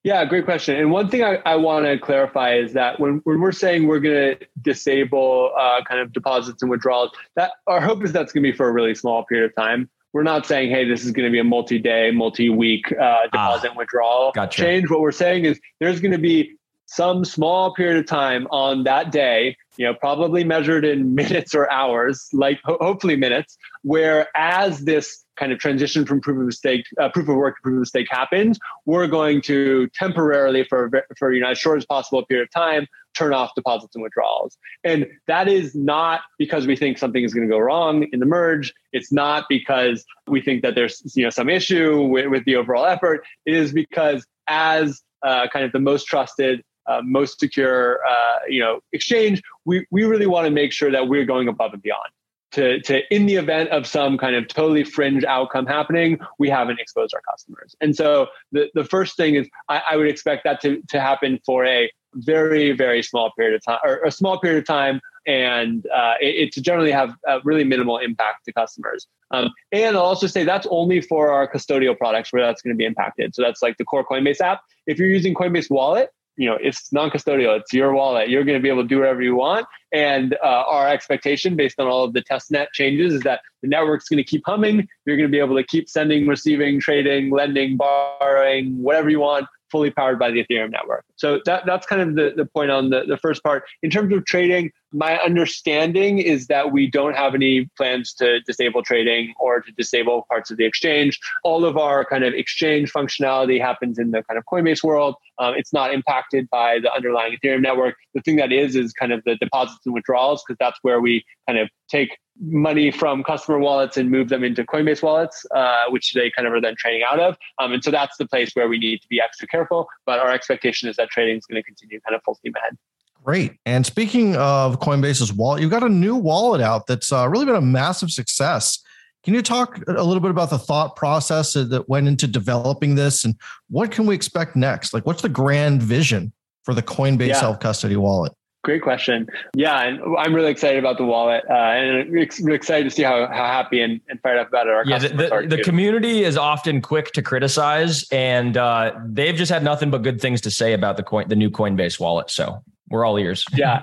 [0.04, 0.76] Yeah, great question.
[0.76, 4.00] And one thing I, I want to clarify is that when, when we're saying we're
[4.00, 8.42] going to disable uh, kind of deposits and withdrawals, that our hope is that's going
[8.42, 9.90] to be for a really small period of time.
[10.14, 13.76] We're not saying, hey, this is going to be a multi-day, multi-week uh, deposit ah,
[13.76, 14.62] withdrawal gotcha.
[14.62, 14.88] change.
[14.88, 16.56] What we're saying is there's going to be
[16.88, 21.70] some small period of time on that day, you know, probably measured in minutes or
[21.70, 26.86] hours, like ho- hopefully minutes, where as this kind of transition from proof of stake,
[26.98, 31.32] uh, proof of work to proof of stake happens, we're going to temporarily, for for
[31.32, 34.56] you know as short as possible period of time, turn off deposits and withdrawals.
[34.82, 38.26] And that is not because we think something is going to go wrong in the
[38.26, 38.72] merge.
[38.94, 42.86] It's not because we think that there's you know some issue with, with the overall
[42.86, 43.24] effort.
[43.44, 48.60] It is because as uh, kind of the most trusted uh, most secure, uh, you
[48.60, 52.08] know, exchange, we, we really want to make sure that we're going above and beyond.
[52.52, 56.80] To, to in the event of some kind of totally fringe outcome happening, we haven't
[56.80, 57.76] exposed our customers.
[57.82, 61.38] And so the, the first thing is I, I would expect that to, to happen
[61.44, 65.86] for a very, very small period of time or a small period of time and
[65.94, 69.06] uh, it, it, to generally have a really minimal impact to customers.
[69.30, 72.78] Um, and I'll also say that's only for our custodial products where that's going to
[72.78, 73.34] be impacted.
[73.34, 74.62] So that's like the core Coinbase app.
[74.86, 77.58] If you're using Coinbase Wallet, you know it's non-custodial.
[77.60, 78.30] It's your wallet.
[78.30, 79.66] You're going to be able to do whatever you want.
[79.92, 83.68] And uh, our expectation based on all of the test net changes is that the
[83.68, 84.86] network's going to keep humming.
[85.04, 89.46] You're going to be able to keep sending receiving trading lending borrowing whatever you want
[89.70, 92.90] fully powered by the ethereum network so that, that's kind of the, the point on
[92.90, 97.34] the, the first part in terms of trading my understanding is that we don't have
[97.34, 101.20] any plans to disable trading or to disable parts of the exchange.
[101.44, 105.16] All of our kind of exchange functionality happens in the kind of Coinbase world.
[105.38, 107.96] Um, it's not impacted by the underlying Ethereum network.
[108.14, 111.24] The thing that is is kind of the deposits and withdrawals because that's where we
[111.46, 116.12] kind of take money from customer wallets and move them into Coinbase wallets, uh, which
[116.12, 117.36] they kind of are then trading out of.
[117.58, 119.88] Um, and so that's the place where we need to be extra careful.
[120.06, 122.76] But our expectation is that trading is going to continue kind of full steam ahead.
[123.24, 123.56] Great.
[123.66, 127.56] And speaking of Coinbase's wallet, you've got a new wallet out that's uh, really been
[127.56, 128.78] a massive success.
[129.24, 133.24] Can you talk a little bit about the thought process that went into developing this
[133.24, 133.34] and
[133.68, 134.94] what can we expect next?
[134.94, 137.40] Like, what's the grand vision for the Coinbase yeah.
[137.40, 138.32] self custody wallet?
[138.68, 139.26] Great question.
[139.54, 143.26] Yeah, and I'm really excited about the wallet, uh, and really excited to see how,
[143.28, 144.74] how happy and, and fired up about it.
[144.74, 149.50] Our yeah, the, the, the community is often quick to criticize, and uh, they've just
[149.50, 152.28] had nothing but good things to say about the coin, the new Coinbase wallet.
[152.28, 153.42] So we're all ears.
[153.54, 153.80] yeah.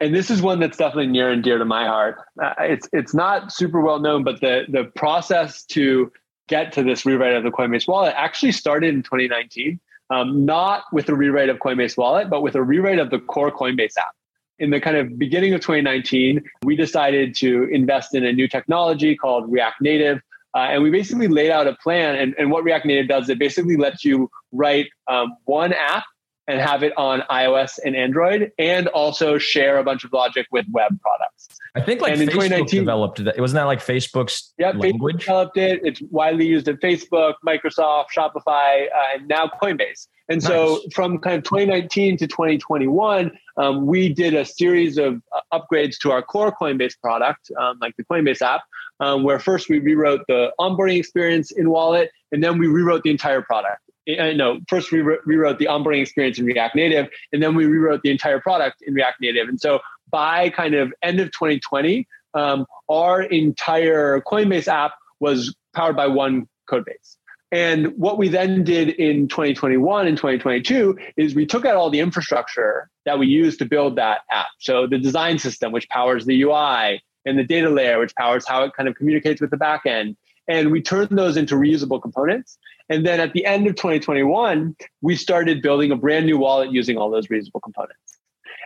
[0.00, 2.18] And this is one that's definitely near and dear to my heart.
[2.38, 6.12] Uh, it's it's not super well known, but the the process to
[6.46, 9.80] get to this rewrite of the Coinbase wallet actually started in 2019.
[10.10, 13.50] Um, not with a rewrite of Coinbase wallet, but with a rewrite of the core
[13.50, 14.15] Coinbase app.
[14.58, 19.14] In the kind of beginning of 2019, we decided to invest in a new technology
[19.14, 20.20] called React Native.
[20.54, 22.16] Uh, and we basically laid out a plan.
[22.16, 26.04] And, and what React Native does, it basically lets you write um, one app
[26.48, 30.66] and have it on iOS and Android, and also share a bunch of logic with
[30.70, 31.48] web products.
[31.74, 33.38] I think like and in 2019 developed that.
[33.38, 35.16] Wasn't that like Facebook's yeah, language?
[35.16, 35.80] Facebook developed it.
[35.84, 40.06] It's widely used at Facebook, Microsoft, Shopify, uh, and now Coinbase.
[40.28, 40.48] And nice.
[40.48, 45.98] so from kind of 2019 to 2021, um, we did a series of uh, upgrades
[45.98, 48.62] to our core Coinbase product, um, like the Coinbase app,
[49.00, 53.10] um, where first we rewrote the onboarding experience in Wallet, and then we rewrote the
[53.10, 53.82] entire product.
[54.06, 58.02] No, first we re- rewrote the onboarding experience in React Native, and then we rewrote
[58.02, 59.48] the entire product in React Native.
[59.48, 59.80] And so
[60.10, 66.46] by kind of end of 2020, um, our entire Coinbase app was powered by one
[66.68, 67.16] code base.
[67.52, 72.00] And what we then did in 2021 and 2022 is we took out all the
[72.00, 74.48] infrastructure that we used to build that app.
[74.58, 78.62] So the design system, which powers the UI, and the data layer, which powers how
[78.64, 80.16] it kind of communicates with the backend.
[80.48, 82.58] And we turned those into reusable components.
[82.88, 86.96] And then at the end of 2021, we started building a brand new wallet using
[86.96, 88.18] all those reusable components.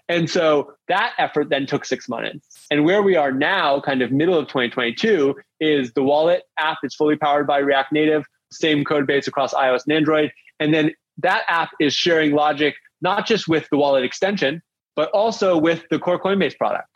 [0.08, 2.66] And so that effort then took six months.
[2.70, 6.94] And where we are now, kind of middle of 2022, is the wallet app is
[6.94, 10.32] fully powered by React Native, same code base across iOS and Android.
[10.58, 14.62] And then that app is sharing logic not just with the wallet extension,
[14.96, 16.89] but also with the core Coinbase product.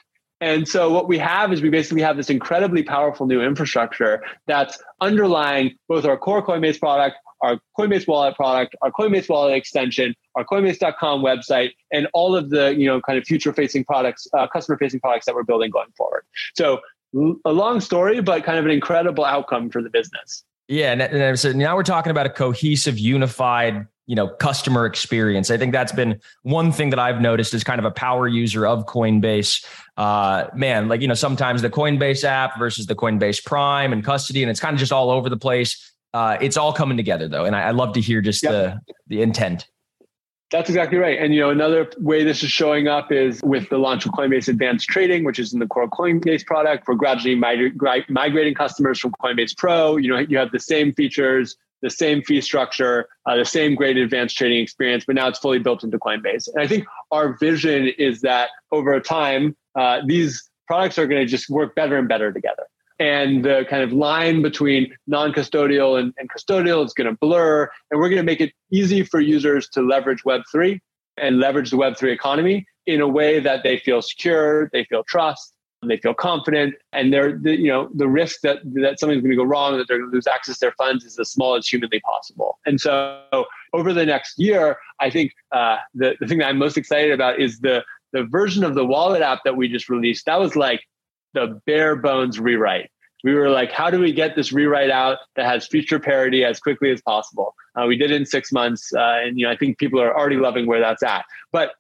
[0.45, 4.79] And so what we have is we basically have this incredibly powerful new infrastructure that's
[5.01, 10.45] underlying both our core Coinbase product, our Coinbase wallet product, our Coinbase wallet extension, our
[10.45, 14.77] Coinbase.com website, and all of the you know kind of future facing products, uh, customer
[14.77, 16.25] facing products that we're building going forward.
[16.55, 16.81] So
[17.47, 20.45] a long story, but kind of an incredible outcome for the business.
[20.69, 25.51] Yeah, and, and so now we're talking about a cohesive, unified, you know, customer experience.
[25.51, 28.67] I think that's been one thing that I've noticed as kind of a power user
[28.67, 29.65] of Coinbase.
[29.97, 34.43] Uh, man, like you know, sometimes the Coinbase app versus the Coinbase Prime and custody,
[34.43, 35.93] and it's kind of just all over the place.
[36.13, 38.53] Uh, it's all coming together though, and I, I love to hear just yep.
[38.53, 39.69] the the intent.
[40.51, 41.19] That's exactly right.
[41.19, 44.47] And you know, another way this is showing up is with the launch of Coinbase
[44.49, 46.87] Advanced Trading, which is in the core Coinbase product.
[46.87, 49.97] We're gradually migrating customers from Coinbase Pro.
[49.97, 53.97] You know, you have the same features, the same fee structure, uh, the same great
[53.97, 56.49] advanced trading experience, but now it's fully built into Coinbase.
[56.53, 61.27] And I think our vision is that over time, uh, these products are going to
[61.27, 62.65] just work better and better together
[62.99, 68.01] and the kind of line between non-custodial and, and custodial is going to blur and
[68.01, 70.79] we're going to make it easy for users to leverage web3
[71.17, 75.54] and leverage the web3 economy in a way that they feel secure they feel trust
[75.89, 79.37] they feel confident and they're the, you know the risk that that something's going to
[79.37, 81.67] go wrong that they're going to lose access to their funds is as small as
[81.67, 83.23] humanly possible and so
[83.73, 87.41] over the next year i think uh, the, the thing that i'm most excited about
[87.41, 90.81] is the the version of the wallet app that we just released that was like
[91.35, 92.91] the bare bones rewrite.
[93.23, 96.61] We were like, how do we get this rewrite out that has feature parity as
[96.61, 97.55] quickly as possible?
[97.75, 100.17] Uh, we did it in six months, uh, and you know I think people are
[100.17, 101.25] already loving where that's at.
[101.51, 101.73] But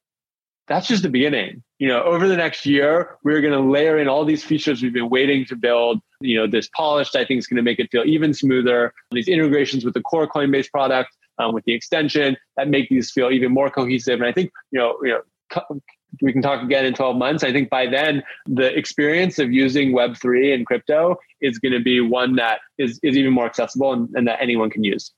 [0.66, 1.62] that's just the beginning.
[1.84, 4.94] You know, over the next year, we're going to layer in all these features we've
[4.94, 6.00] been waiting to build.
[6.22, 8.94] You know, this polished, I think, is going to make it feel even smoother.
[9.10, 13.30] These integrations with the core Coinbase product, um, with the extension, that make these feel
[13.30, 14.18] even more cohesive.
[14.18, 15.20] And I think, you know, you
[15.60, 15.80] know,
[16.22, 17.44] we can talk again in 12 months.
[17.44, 22.00] I think by then, the experience of using Web3 and crypto is going to be
[22.00, 25.12] one that is, is even more accessible and, and that anyone can use.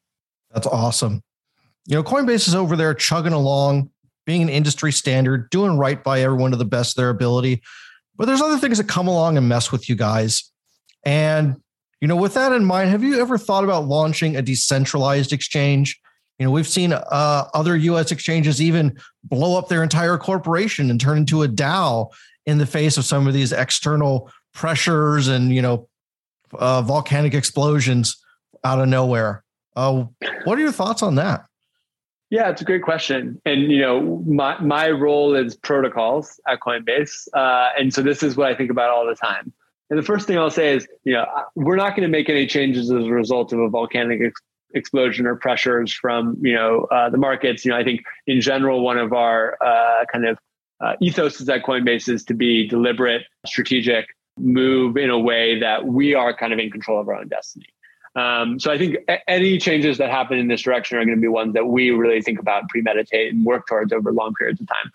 [0.53, 1.23] That's awesome.
[1.87, 3.91] You know, Coinbase is over there chugging along,
[4.27, 7.63] being an industry standard, doing right by everyone to the best of their ability.
[8.17, 10.51] But there's other things that come along and mess with you guys.
[11.05, 11.57] And,
[12.01, 15.99] you know, with that in mind, have you ever thought about launching a decentralized exchange?
[16.39, 18.11] You know, we've seen uh, other U.S.
[18.11, 22.11] exchanges even blow up their entire corporation and turn into a DAO
[22.45, 25.89] in the face of some of these external pressures and you know
[26.55, 28.17] uh, volcanic explosions
[28.65, 29.45] out of nowhere.
[29.75, 30.05] Uh,
[30.45, 31.45] what are your thoughts on that?
[32.31, 33.41] Yeah, it's a great question.
[33.45, 38.37] And you know, my my role is protocols at Coinbase, uh, and so this is
[38.37, 39.53] what I think about all the time.
[39.91, 41.25] And the first thing I'll say is, you know,
[41.55, 44.41] we're not going to make any changes as a result of a volcanic ex-
[44.75, 47.65] explosion or pressures from you know uh, the markets.
[47.65, 50.39] You know, I think in general one of our uh, kind of
[50.81, 54.07] uh, ethos is at Coinbase is to be deliberate, strategic,
[54.39, 57.67] move in a way that we are kind of in control of our own destiny.
[58.17, 58.97] Um, so I think
[59.29, 62.23] any changes that happen in this direction are going to be ones that we really
[62.23, 64.91] think about, premeditate, and work towards over long periods of time.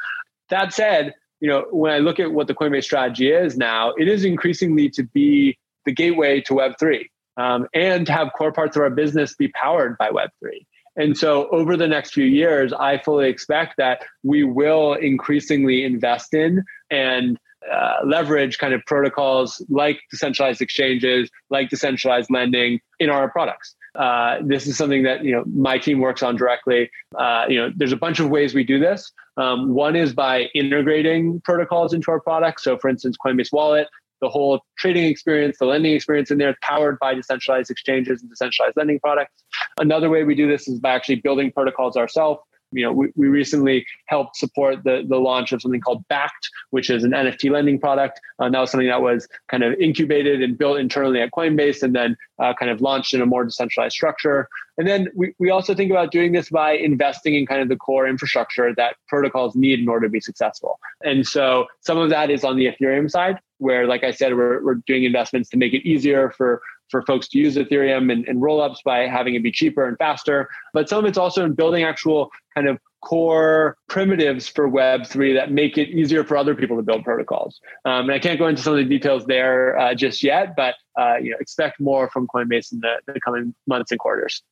[0.50, 4.08] That said, you know, when I look at what the Coinbase strategy is now, it
[4.08, 8.82] is increasingly to be the gateway to Web three um, and have core parts of
[8.82, 10.66] our business be powered by Web3.
[10.98, 16.34] And so over the next few years, I fully expect that we will increasingly invest
[16.34, 17.40] in and
[17.72, 23.76] uh, leverage kind of protocols like decentralized exchanges, like decentralized lending in our products.
[23.96, 26.90] Uh, this is something that you know my team works on directly.
[27.18, 29.12] Uh, you know, there's a bunch of ways we do this.
[29.38, 32.64] Um, one is by integrating protocols into our products.
[32.64, 33.88] So, for instance, Coinbase Wallet
[34.22, 38.30] the whole trading experience, the lending experience in there is powered by decentralized exchanges and
[38.30, 39.44] decentralized lending products.
[39.80, 42.40] Another way we do this is by actually building protocols ourselves
[42.72, 46.90] you know, we, we recently helped support the, the launch of something called Backed, which
[46.90, 48.20] is an NFT lending product.
[48.40, 51.96] Uh, that was something that was kind of incubated and built internally at Coinbase and
[51.96, 54.48] then uh, kind of launched in a more decentralized structure.
[54.78, 57.76] And then we, we also think about doing this by investing in kind of the
[57.76, 60.80] core infrastructure that protocols need in order to be successful.
[61.04, 64.64] And so some of that is on the Ethereum side, where, like I said, we're,
[64.64, 66.62] we're doing investments to make it easier for
[66.92, 70.50] for folks to use Ethereum and, and rollups by having it be cheaper and faster.
[70.74, 75.52] But some of it's also in building actual kind of core primitives for Web3 that
[75.52, 77.60] make it easier for other people to build protocols.
[77.86, 80.76] Um, and I can't go into some of the details there uh, just yet, but
[81.00, 84.44] uh, you know, expect more from Coinbase in the, the, coming months and quarters.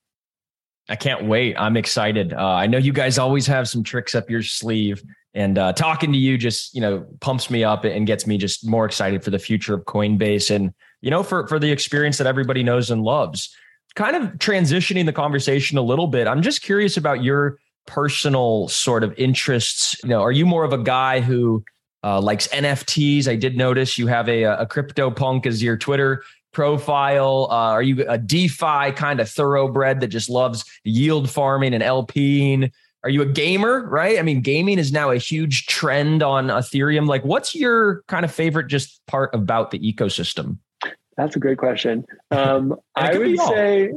[0.87, 1.55] I can't wait.
[1.57, 2.33] I'm excited.
[2.33, 5.03] Uh, I know you guys always have some tricks up your sleeve,
[5.35, 8.67] and uh, talking to you just you know pumps me up and gets me just
[8.67, 12.27] more excited for the future of Coinbase and you know, for for the experience that
[12.27, 13.55] everybody knows and loves.
[13.95, 16.27] Kind of transitioning the conversation a little bit.
[16.27, 17.57] I'm just curious about your
[17.89, 19.95] personal sort of interests?
[20.03, 21.63] You know, are you more of a guy who
[22.03, 23.27] uh, likes NFTs?
[23.27, 26.23] I did notice you have a, a crypto punk as your Twitter
[26.53, 27.47] profile?
[27.49, 32.71] Uh, are you a DeFi kind of thoroughbred that just loves yield farming and LPing?
[33.03, 33.87] Are you a gamer?
[33.87, 34.19] Right?
[34.19, 37.07] I mean, gaming is now a huge trend on Ethereum.
[37.07, 40.57] Like, what's your kind of favorite just part about the ecosystem?
[41.19, 42.05] That's a great question.
[42.31, 43.91] Um, I would say,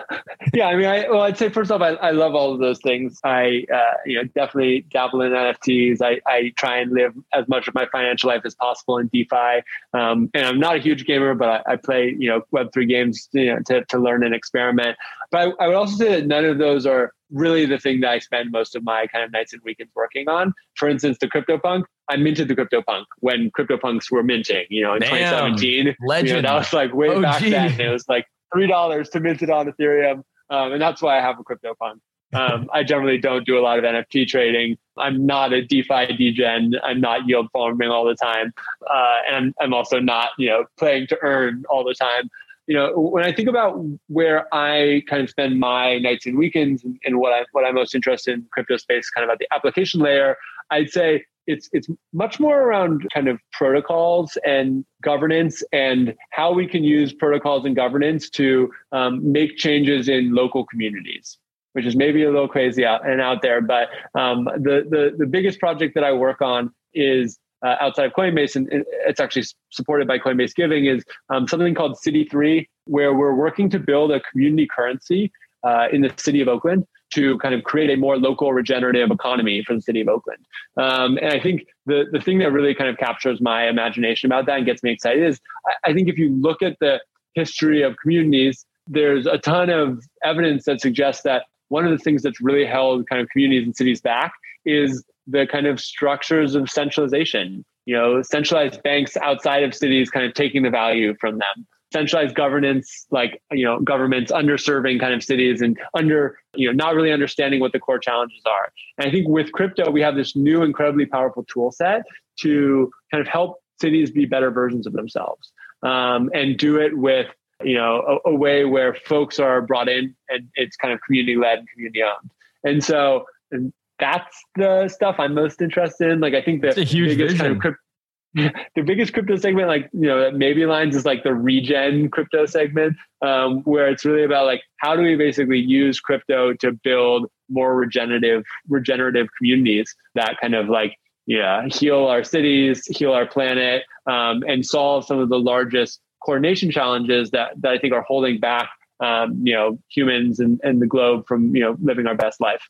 [0.54, 0.68] yeah.
[0.68, 3.20] I mean, I, well, I'd say first off, I, I love all of those things.
[3.24, 6.00] I, uh, you know, definitely dabble in NFTs.
[6.00, 9.62] I, I try and live as much of my financial life as possible in DeFi.
[9.92, 12.86] Um, and I'm not a huge gamer, but I, I play, you know, Web three
[12.86, 14.96] games, you know, to to learn and experiment.
[15.30, 18.10] But I, I would also say that none of those are really the thing that
[18.10, 20.52] I spend most of my kind of nights and weekends working on.
[20.76, 25.00] For instance, the CryptoPunk, I minted the CryptoPunk when CryptoPunks were minting, you know, in
[25.00, 25.96] Damn, 2017.
[26.06, 26.28] Legend.
[26.28, 27.80] You know, that was like way oh, back then.
[27.80, 30.22] It was like $3 to mint it on Ethereum.
[30.50, 31.98] Um, and that's why I have a CryptoPunk.
[32.34, 34.76] Um, I generally don't do a lot of NFT trading.
[34.98, 36.74] I'm not a DeFi degen.
[36.82, 38.52] I'm not yield farming all the time,
[38.90, 42.28] uh, and I'm, I'm also not you know playing to earn all the time
[42.72, 46.82] you know, when I think about where I kind of spend my nights and weekends
[46.84, 49.46] and, and, what I what I'm most interested in crypto space, kind of at the
[49.54, 50.38] application layer,
[50.70, 56.66] I'd say it's it's much more around kind of protocols and governance and how we
[56.66, 61.36] can use protocols and governance to um, make changes in local communities
[61.74, 65.26] which is maybe a little crazy out and out there but um, the, the the
[65.26, 70.08] biggest project that i work on is uh, outside of Coinbase, and it's actually supported
[70.08, 74.20] by Coinbase Giving, is um, something called City Three, where we're working to build a
[74.20, 75.32] community currency
[75.64, 79.62] uh, in the city of Oakland to kind of create a more local regenerative economy
[79.62, 80.44] for the city of Oakland.
[80.76, 84.46] Um, and I think the the thing that really kind of captures my imagination about
[84.46, 87.00] that and gets me excited is I, I think if you look at the
[87.34, 92.22] history of communities, there's a ton of evidence that suggests that one of the things
[92.22, 94.32] that's really held kind of communities and cities back
[94.64, 97.64] is the kind of structures of centralization.
[97.84, 101.66] You know, centralized banks outside of cities kind of taking the value from them.
[101.92, 106.94] Centralized governance, like you know, governments underserving kind of cities and under you know not
[106.94, 108.72] really understanding what the core challenges are.
[108.98, 112.02] And I think with crypto, we have this new incredibly powerful tool set
[112.40, 115.52] to kind of help cities be better versions of themselves
[115.82, 117.26] um, and do it with
[117.62, 121.36] you know a, a, way where folks are brought in and it's kind of community
[121.36, 122.30] led and community owned
[122.64, 126.18] and so and that's the stuff I'm most interested in.
[126.18, 127.38] Like I think the biggest vision.
[127.38, 131.32] kind of crypto, the biggest crypto segment, like you know, maybe lines is like the
[131.32, 136.52] regen crypto segment, um, where it's really about like how do we basically use crypto
[136.54, 140.96] to build more regenerative regenerative communities that kind of like
[141.26, 146.72] yeah heal our cities, heal our planet, um, and solve some of the largest coordination
[146.72, 150.88] challenges that that I think are holding back um, you know humans and, and the
[150.88, 152.68] globe from you know living our best life.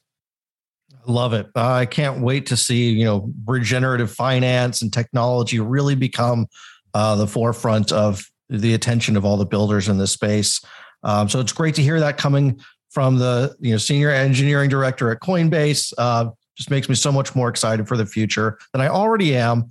[0.93, 1.47] I love it.
[1.57, 6.47] Uh, I can't wait to see, you know, regenerative finance and technology really become
[6.95, 10.61] uh, the forefront of the attention of all the builders in this space.
[11.03, 15.11] Um, so it's great to hear that coming from the, you know, senior engineering director
[15.11, 15.93] at Coinbase.
[15.97, 19.68] Uh, just makes me so much more excited for the future than I already am.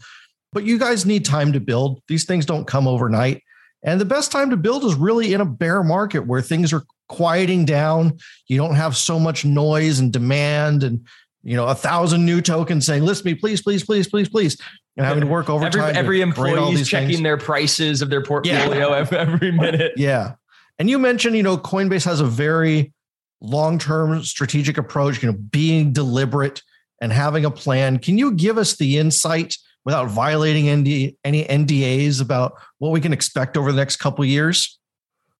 [0.52, 2.02] But you guys need time to build.
[2.08, 3.44] These things don't come overnight.
[3.84, 6.84] And the best time to build is really in a bear market where things are
[7.10, 8.20] quieting down.
[8.48, 11.06] You don't have so much noise and demand and
[11.44, 14.58] you know a thousand new tokens saying list me please please please please please
[14.98, 15.96] and having to work overtime.
[15.96, 17.24] Every, every employee is checking things.
[17.24, 19.08] their prices of their portfolio yeah.
[19.12, 19.94] every minute.
[19.96, 20.36] Yeah.
[20.80, 22.94] And you mentioned, you know, Coinbase has a very
[23.40, 26.62] long-term strategic approach, you know, being deliberate
[27.02, 28.00] and having a plan.
[28.00, 29.56] Can you give us the insight
[29.86, 34.78] without violating any NDAs about what we can expect over the next couple years?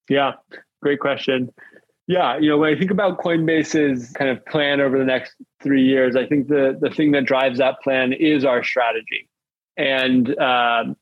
[0.08, 0.32] Yeah,
[0.82, 1.52] great question.
[2.08, 5.84] Yeah, you know, when I think about Coinbase's kind of plan over the next three
[5.84, 9.28] years, I think the the thing that drives that plan is our strategy,
[9.76, 10.96] and um,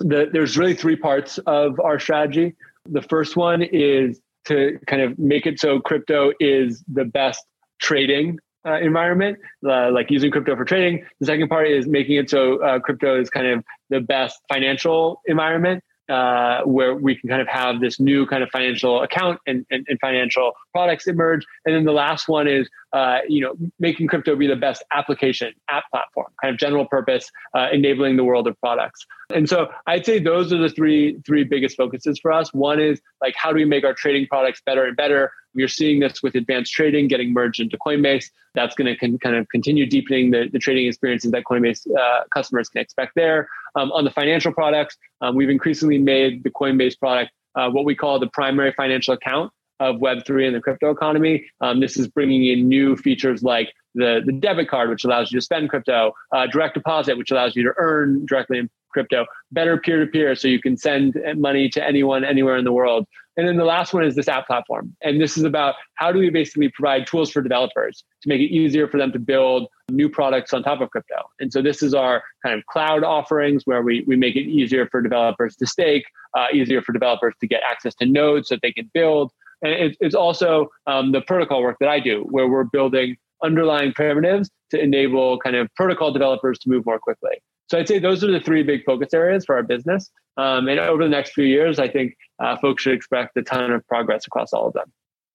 [0.00, 2.54] the, there's really three parts of our strategy.
[2.84, 7.44] The first one is to kind of make it so crypto is the best
[7.80, 8.38] trading
[8.68, 11.04] uh, environment, uh, like using crypto for trading.
[11.20, 15.22] The second part is making it so uh, crypto is kind of the best financial
[15.26, 19.66] environment uh, where we can kind of have this new kind of financial account and,
[19.70, 21.44] and, and financial products emerge.
[21.66, 25.52] And then the last one is, uh, you know, making crypto be the best application
[25.68, 29.04] app platform, kind of general purpose, uh, enabling the world of products.
[29.34, 32.54] And so I'd say those are the three three biggest focuses for us.
[32.54, 35.32] One is like how do we make our trading products better and better?
[35.52, 38.26] We're seeing this with advanced trading getting merged into Coinbase.
[38.54, 42.20] That's going to con- kind of continue deepening the, the trading experiences that Coinbase uh,
[42.32, 43.48] customers can expect there.
[43.74, 47.94] Um, on the financial products, um, we've increasingly made the Coinbase product uh, what we
[47.94, 49.50] call the primary financial account.
[49.80, 51.44] Of Web3 and the crypto economy.
[51.60, 55.38] Um, this is bringing in new features like the, the debit card, which allows you
[55.38, 59.76] to spend crypto, uh, direct deposit, which allows you to earn directly in crypto, better
[59.78, 63.06] peer to peer, so you can send money to anyone, anywhere in the world.
[63.36, 64.96] And then the last one is this app platform.
[65.00, 68.52] And this is about how do we basically provide tools for developers to make it
[68.52, 71.14] easier for them to build new products on top of crypto.
[71.38, 74.88] And so this is our kind of cloud offerings where we, we make it easier
[74.88, 76.04] for developers to stake,
[76.36, 79.30] uh, easier for developers to get access to nodes so that they can build.
[79.62, 83.92] And it, it's also um, the protocol work that I do, where we're building underlying
[83.92, 87.38] primitives to enable kind of protocol developers to move more quickly.
[87.70, 90.10] So I'd say those are the three big focus areas for our business.
[90.36, 93.72] Um, and over the next few years, I think uh, folks should expect a ton
[93.72, 94.90] of progress across all of them.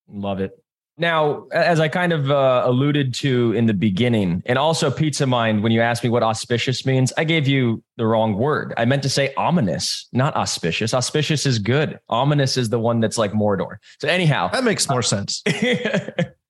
[0.08, 0.52] Love it.
[0.98, 5.64] Now, as I kind of uh, alluded to in the beginning, and also Pizza Mind,
[5.64, 8.74] when you asked me what auspicious means, I gave you the wrong word.
[8.78, 10.94] I meant to say ominous, not auspicious.
[10.94, 12.00] Auspicious is good.
[12.10, 13.78] Ominous is the one that's like Mordor.
[14.00, 15.42] So, anyhow, that makes more sense.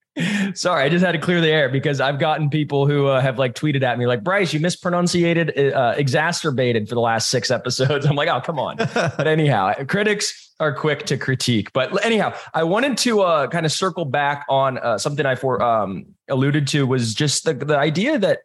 [0.53, 3.39] Sorry, I just had to clear the air because I've gotten people who uh, have
[3.39, 8.05] like tweeted at me like Bryce, you mispronunciated, uh, exacerbated for the last six episodes.
[8.09, 8.77] I'm like, oh, come on.
[8.77, 11.73] but anyhow, critics are quick to critique.
[11.73, 15.61] But anyhow, I wanted to uh, kind of circle back on uh, something I for
[15.63, 18.39] um, alluded to was just the the idea that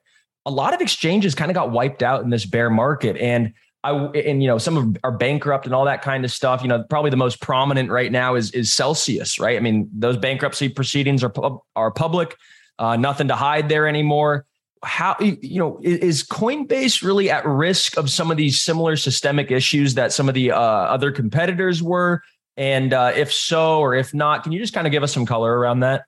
[0.46, 3.52] a lot of exchanges kind of got wiped out in this bear market and
[3.84, 6.62] I and you know some of are bankrupt and all that kind of stuff.
[6.62, 9.56] You know, probably the most prominent right now is is Celsius, right?
[9.56, 11.32] I mean, those bankruptcy proceedings are
[11.76, 12.36] are public,
[12.78, 14.46] uh, nothing to hide there anymore.
[14.82, 19.94] How you know is Coinbase really at risk of some of these similar systemic issues
[19.94, 22.22] that some of the uh, other competitors were?
[22.56, 25.24] And uh, if so, or if not, can you just kind of give us some
[25.24, 26.04] color around that?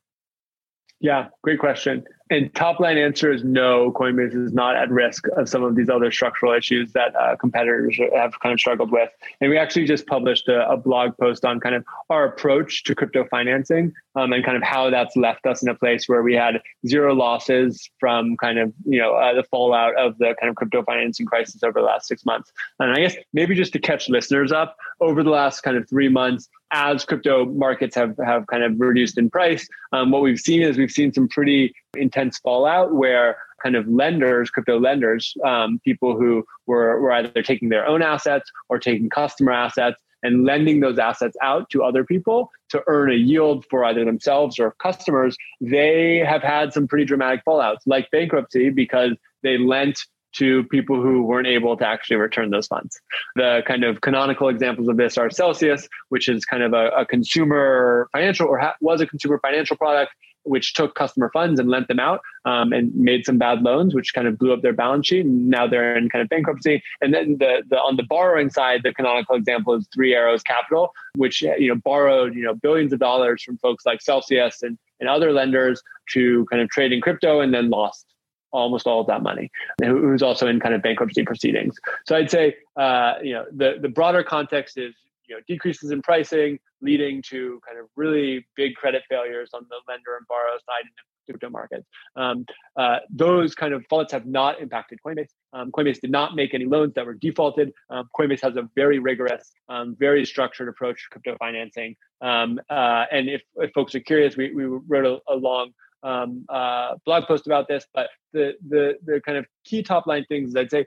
[0.98, 2.04] Yeah, great question.
[2.30, 5.88] And top line answer is no, Coinbase is not at risk of some of these
[5.88, 9.10] other structural issues that uh, competitors have kind of struggled with.
[9.40, 12.94] And we actually just published a, a blog post on kind of our approach to
[12.94, 16.34] crypto financing um, and kind of how that's left us in a place where we
[16.34, 20.56] had zero losses from kind of, you know, uh, the fallout of the kind of
[20.56, 22.52] crypto financing crisis over the last six months.
[22.78, 26.08] And I guess maybe just to catch listeners up over the last kind of three
[26.08, 30.62] months, as crypto markets have, have kind of reduced in price, um, what we've seen
[30.62, 36.16] is we've seen some pretty intense fallout where kind of lenders, crypto lenders, um, people
[36.16, 40.98] who were, were either taking their own assets or taking customer assets and lending those
[40.98, 46.22] assets out to other people to earn a yield for either themselves or customers, they
[46.26, 49.12] have had some pretty dramatic fallouts, like bankruptcy, because
[49.42, 49.98] they lent
[50.32, 53.00] to people who weren't able to actually return those funds.
[53.34, 57.06] The kind of canonical examples of this are Celsius, which is kind of a, a
[57.06, 60.12] consumer financial or ha- was a consumer financial product
[60.50, 64.12] which took customer funds and lent them out um, and made some bad loans, which
[64.12, 65.24] kind of blew up their balance sheet.
[65.24, 66.82] And now they're in kind of bankruptcy.
[67.00, 70.90] And then the, the on the borrowing side, the canonical example is Three Arrows Capital,
[71.14, 75.08] which you know borrowed you know billions of dollars from folks like Celsius and, and
[75.08, 75.82] other lenders
[76.12, 78.06] to kind of trade in crypto and then lost
[78.52, 79.48] almost all of that money,
[79.80, 81.76] who's also in kind of bankruptcy proceedings.
[82.06, 84.92] So I'd say, uh, you know, the, the broader context is,
[85.30, 89.76] you know, decreases in pricing leading to kind of really big credit failures on the
[89.88, 91.86] lender and borrow side in the crypto markets.
[92.16, 92.44] Um,
[92.76, 95.28] uh, those kind of faults have not impacted Coinbase.
[95.52, 97.72] Um, Coinbase did not make any loans that were defaulted.
[97.90, 101.94] Um, Coinbase has a very rigorous, um, very structured approach to crypto financing.
[102.20, 105.70] Um, uh, and if, if folks are curious, we, we wrote a, a long
[106.02, 110.24] um, uh, blog post about this, but the the the kind of key top line
[110.28, 110.86] things I'd say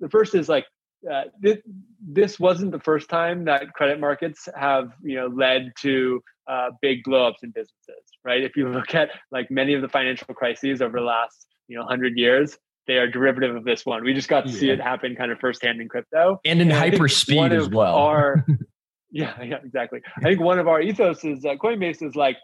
[0.00, 0.66] the first is like
[1.10, 1.58] uh, this,
[2.06, 7.02] this wasn't the first time that credit markets have you know led to uh, big
[7.04, 8.42] blowups in businesses, right?
[8.42, 11.84] If you look at like many of the financial crises over the last you know
[11.84, 14.04] hundred years, they are derivative of this one.
[14.04, 14.58] We just got to yeah.
[14.58, 17.94] see it happen kind of firsthand in crypto and in and hyper speed as well.
[17.94, 18.44] Our,
[19.10, 20.00] yeah, yeah, exactly.
[20.18, 22.36] I think one of our ethos is uh, Coinbase is like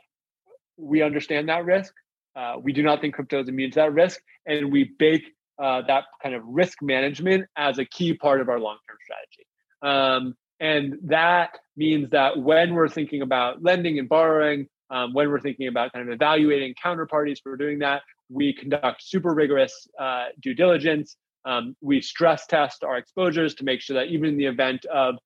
[0.79, 1.93] we understand that risk
[2.37, 5.23] uh, we do not think crypto is immune to that risk, and we bake
[5.63, 9.47] uh, that kind of risk management as a key part of our long-term strategy.
[9.83, 15.41] Um, and that means that when we're thinking about lending and borrowing, um, when we're
[15.41, 20.55] thinking about kind of evaluating counterparties for doing that, we conduct super rigorous uh, due
[20.55, 21.17] diligence.
[21.45, 25.17] Um, we stress test our exposures to make sure that even in the event of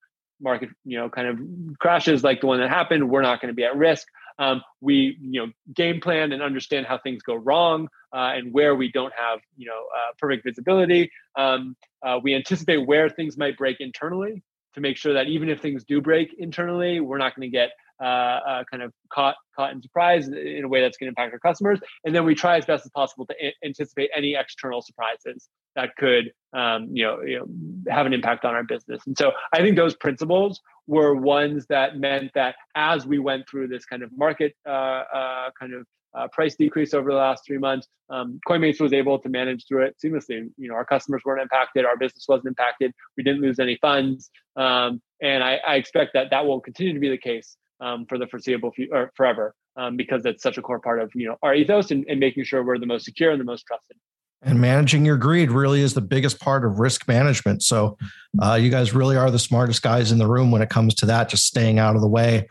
[0.41, 1.39] market, you know, kind of
[1.79, 4.07] crashes like the one that happened, we're not going to be at risk.
[4.41, 8.75] Um, we, you know, game plan and understand how things go wrong uh, and where
[8.75, 11.11] we don't have, you know, uh, perfect visibility.
[11.37, 14.43] Um, uh, we anticipate where things might break internally
[14.75, 17.71] to make sure that even if things do break internally, we're not going to get
[18.01, 21.35] uh, uh, kind of caught caught in surprise in a way that's going to impact
[21.35, 21.79] our customers.
[22.05, 25.95] And then we try as best as possible to a- anticipate any external surprises that
[25.97, 29.03] could, um, you know, you know, have an impact on our business.
[29.07, 30.61] And so I think those principles
[30.91, 35.51] were ones that meant that as we went through this kind of market uh, uh,
[35.59, 35.87] kind of
[36.17, 39.85] uh, price decrease over the last three months, um, Coinbase was able to manage through
[39.85, 40.51] it seamlessly.
[40.59, 44.31] You know, our customers weren't impacted, our business wasn't impacted, we didn't lose any funds,
[44.57, 48.19] um, and I, I, expect that that will continue to be the case um, for
[48.19, 51.37] the foreseeable future or forever, um, because that's such a core part of you know
[51.45, 53.97] our ethos and, and making sure we're the most secure and the most trusted.
[54.43, 57.63] And managing your greed really is the biggest part of risk management.
[57.63, 57.99] So,
[58.41, 61.07] uh, you guys really are the smartest guys in the room when it comes to
[61.07, 62.49] that, just staying out of the way.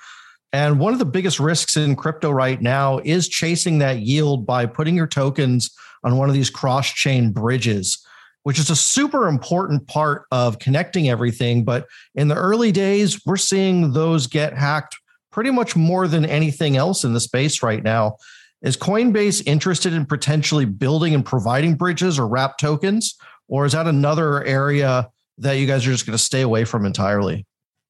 [0.52, 4.66] And one of the biggest risks in crypto right now is chasing that yield by
[4.66, 5.72] putting your tokens
[6.04, 8.04] on one of these cross chain bridges,
[8.44, 11.64] which is a super important part of connecting everything.
[11.64, 11.86] But
[12.16, 14.98] in the early days, we're seeing those get hacked
[15.32, 18.18] pretty much more than anything else in the space right now.
[18.62, 23.18] Is Coinbase interested in potentially building and providing bridges or wrap tokens?
[23.47, 26.86] Or is that another area that you guys are just going to stay away from
[26.86, 27.45] entirely?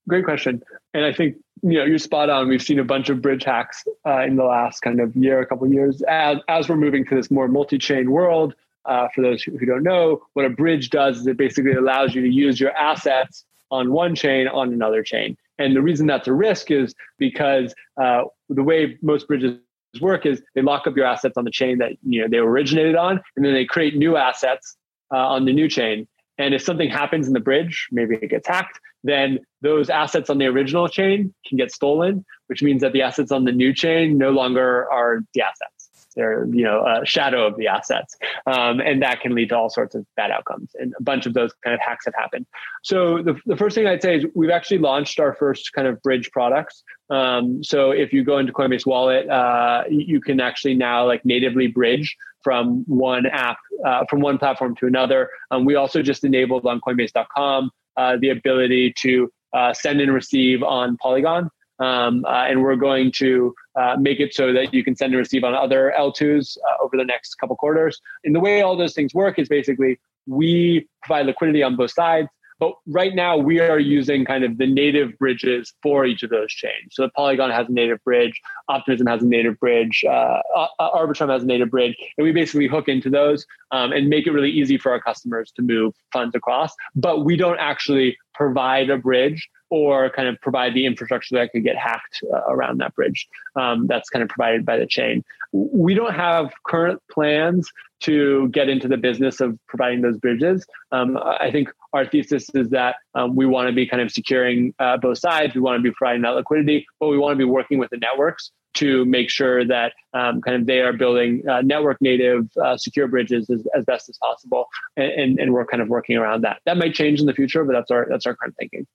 [0.07, 0.61] Great question.
[0.93, 2.47] And I think you know, you're spot on.
[2.47, 5.45] We've seen a bunch of bridge hacks uh, in the last kind of year, a
[5.45, 8.55] couple years, as, as we're moving to this more multi-chain world.
[8.85, 12.21] Uh, for those who don't know, what a bridge does is it basically allows you
[12.21, 15.37] to use your assets on one chain on another chain.
[15.59, 19.59] And the reason that's a risk is because uh, the way most bridges
[20.01, 22.95] work is they lock up your assets on the chain that you know they originated
[22.95, 24.75] on, and then they create new assets
[25.13, 26.07] uh, on the new chain.
[26.37, 30.37] And if something happens in the bridge, maybe it gets hacked, then those assets on
[30.37, 34.17] the original chain can get stolen, which means that the assets on the new chain
[34.17, 35.78] no longer are the assets.
[36.15, 39.69] They're you know a shadow of the assets, um, and that can lead to all
[39.69, 40.71] sorts of bad outcomes.
[40.75, 42.45] And a bunch of those kind of hacks have happened.
[42.83, 46.01] So the, the first thing I'd say is we've actually launched our first kind of
[46.01, 46.83] bridge products.
[47.09, 51.67] Um, so if you go into Coinbase Wallet, uh, you can actually now like natively
[51.67, 55.29] bridge from one app, uh, from one platform to another.
[55.51, 60.63] Um, we also just enabled on Coinbase.com uh, the ability to uh, send and receive
[60.63, 61.49] on Polygon.
[61.79, 65.19] Um, uh, and we're going to uh, make it so that you can send and
[65.19, 67.99] receive on other L2s uh, over the next couple quarters.
[68.23, 72.27] And the way all those things work is basically we provide liquidity on both sides.
[72.59, 76.51] But right now, we are using kind of the native bridges for each of those
[76.51, 76.91] chains.
[76.91, 81.43] So Polygon has a native bridge, Optimism has a native bridge, uh, uh, Arbitrum has
[81.43, 84.77] a native bridge, and we basically hook into those um, and make it really easy
[84.77, 86.73] for our customers to move funds across.
[86.95, 91.63] But we don't actually provide a bridge or kind of provide the infrastructure that could
[91.63, 93.27] get hacked uh, around that bridge.
[93.55, 95.23] Um, that's kind of provided by the chain.
[95.51, 100.65] We don't have current plans to get into the business of providing those bridges.
[100.91, 104.73] Um, I think our thesis is that um, we want to be kind of securing
[104.79, 105.55] uh, both sides.
[105.55, 107.97] We want to be providing that liquidity, but we want to be working with the
[107.97, 112.77] networks to make sure that um, kind of they are building uh, network native uh,
[112.77, 116.41] secure bridges as, as, best as possible, and, and, and we're kind of working around
[116.43, 116.61] that.
[116.65, 118.85] That might change in the future, but that's our that's our current thinking.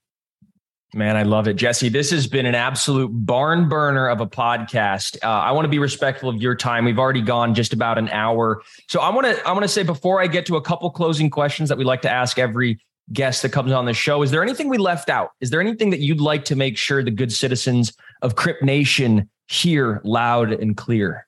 [0.94, 1.54] Man, I love it.
[1.54, 5.16] Jesse, this has been an absolute barn burner of a podcast.
[5.24, 6.84] Uh, I want to be respectful of your time.
[6.84, 8.62] We've already gone just about an hour.
[8.88, 11.30] So I want to I want to say before I get to a couple closing
[11.30, 12.78] questions that we like to ask every
[13.12, 15.30] guest that comes on the show, is there anything we left out?
[15.40, 17.92] Is there anything that you'd like to make sure the good citizens
[18.22, 21.26] of Crypt Nation hear loud and clear?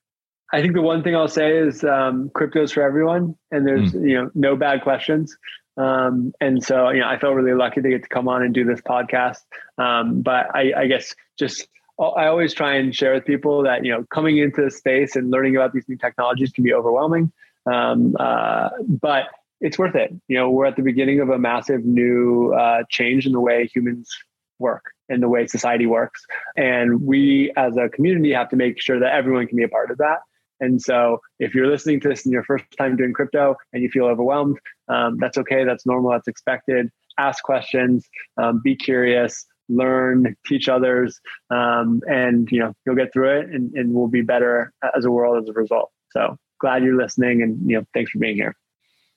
[0.52, 4.08] I think the one thing I'll say is um, crypto's for everyone, and there's mm.
[4.08, 5.36] you know no bad questions.
[5.76, 8.54] Um, and so, you know, I felt really lucky to get to come on and
[8.54, 9.42] do this podcast.
[9.76, 11.68] Um, but I, I, guess just
[11.98, 15.30] I always try and share with people that you know coming into the space and
[15.30, 17.32] learning about these new technologies can be overwhelming,
[17.70, 19.28] um, uh, but
[19.60, 20.12] it's worth it.
[20.28, 23.66] You know, we're at the beginning of a massive new uh, change in the way
[23.66, 24.10] humans
[24.58, 26.22] work and the way society works,
[26.56, 29.90] and we as a community have to make sure that everyone can be a part
[29.90, 30.18] of that.
[30.60, 33.88] And so, if you're listening to this and your first time doing crypto and you
[33.88, 34.58] feel overwhelmed,
[34.88, 35.64] um, that's okay.
[35.64, 36.10] That's normal.
[36.12, 36.90] That's expected.
[37.18, 38.08] Ask questions.
[38.36, 39.46] Um, be curious.
[39.68, 40.36] Learn.
[40.46, 41.20] Teach others.
[41.50, 45.10] Um, and you know you'll get through it, and, and we'll be better as a
[45.10, 45.90] world as a result.
[46.10, 48.54] So glad you're listening, and you know thanks for being here.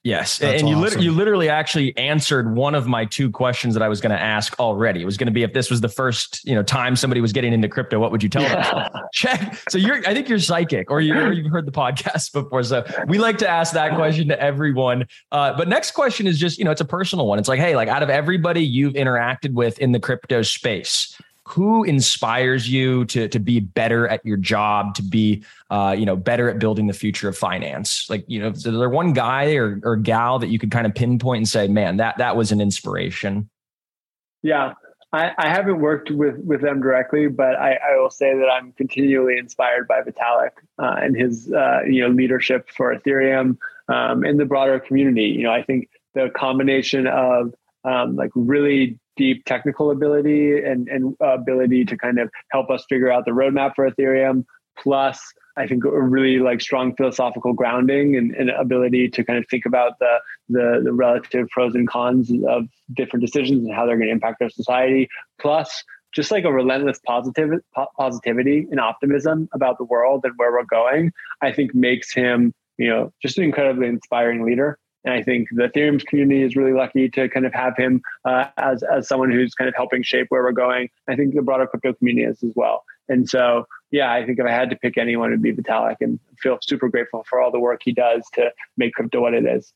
[0.03, 1.01] Yes, That's and you awesome.
[1.01, 4.57] you literally actually answered one of my two questions that I was going to ask
[4.57, 5.01] already.
[5.01, 7.33] It was going to be if this was the first you know time somebody was
[7.33, 8.89] getting into crypto, what would you tell them?
[9.13, 9.59] Check.
[9.67, 12.63] So you're I think you're psychic, or you or you've heard the podcast before.
[12.63, 15.05] So we like to ask that question to everyone.
[15.33, 17.37] Uh, but next question is just you know it's a personal one.
[17.37, 21.19] It's like hey, like out of everybody you've interacted with in the crypto space,
[21.49, 26.15] who inspires you to to be better at your job to be uh, you know
[26.15, 28.09] better at building the future of finance?
[28.09, 30.95] Like you know is there one guy or, or gal that you could kind of
[30.95, 33.49] pinpoint and say man that that was an inspiration
[34.41, 34.73] yeah.
[35.11, 38.73] I, I haven't worked with with them directly, but I, I will say that I'm
[38.73, 44.39] continually inspired by Vitalik uh, and his uh, you know leadership for Ethereum um, and
[44.39, 45.23] the broader community.
[45.23, 51.13] You know, I think the combination of um, like really deep technical ability and, and
[51.19, 54.45] ability to kind of help us figure out the roadmap for Ethereum,
[54.79, 55.21] plus
[55.57, 59.65] I think a really like strong philosophical grounding and, and, ability to kind of think
[59.65, 64.07] about the, the, the relative pros and cons of different decisions and how they're going
[64.07, 65.09] to impact our society.
[65.37, 65.83] Plus,
[66.15, 67.49] just like a relentless positive
[67.97, 71.11] positivity and optimism about the world and where we're going,
[71.41, 74.79] I think makes him you know just an incredibly inspiring leader.
[75.05, 78.45] And I think the Ethereum community is really lucky to kind of have him uh,
[78.57, 80.89] as as someone who's kind of helping shape where we're going.
[81.07, 82.83] I think the broader crypto community is as well.
[83.07, 86.19] And so, yeah, I think if I had to pick anyone, it'd be Vitalik, and
[86.39, 89.73] feel super grateful for all the work he does to make crypto what it is.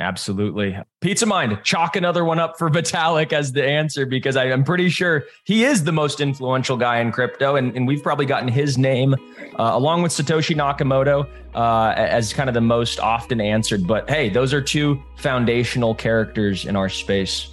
[0.00, 0.78] Absolutely.
[1.00, 4.88] Pizza Mind, chalk another one up for Vitalik as the answer because I, am pretty
[4.88, 7.56] sure he is the most influential guy in crypto.
[7.56, 9.14] And, and we've probably gotten his name
[9.58, 13.86] uh, along with Satoshi Nakamoto uh, as kind of the most often answered.
[13.86, 17.50] But hey, those are two foundational characters in our space.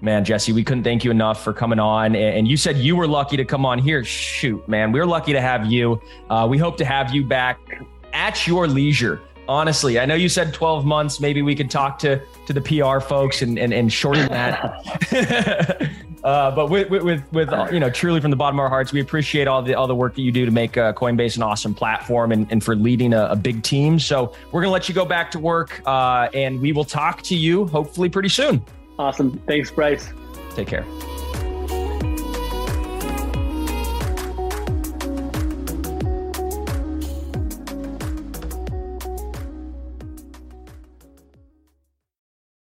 [0.00, 2.14] Man, Jesse, we couldn't thank you enough for coming on.
[2.14, 4.04] And you said you were lucky to come on here.
[4.04, 6.00] Shoot, man, we are lucky to have you.
[6.30, 7.58] Uh, we hope to have you back
[8.12, 11.20] at your leisure honestly i know you said 12 months.
[11.20, 15.90] Maybe we could talk to to the pr folks and and, and shorten that.
[16.22, 19.00] Uh, but with with with you know truly from the bottom of our hearts we
[19.00, 21.74] appreciate all the all the work that you do to make uh, coinbase an awesome
[21.74, 23.98] platform and, and for leading a, a big team.
[23.98, 27.34] So we're gonna let you go back to work uh, and we will talk to
[27.34, 28.64] you hopefully pretty soon.
[29.00, 29.36] Awesome.
[29.48, 30.12] Thanks bryce.
[30.54, 30.84] Take care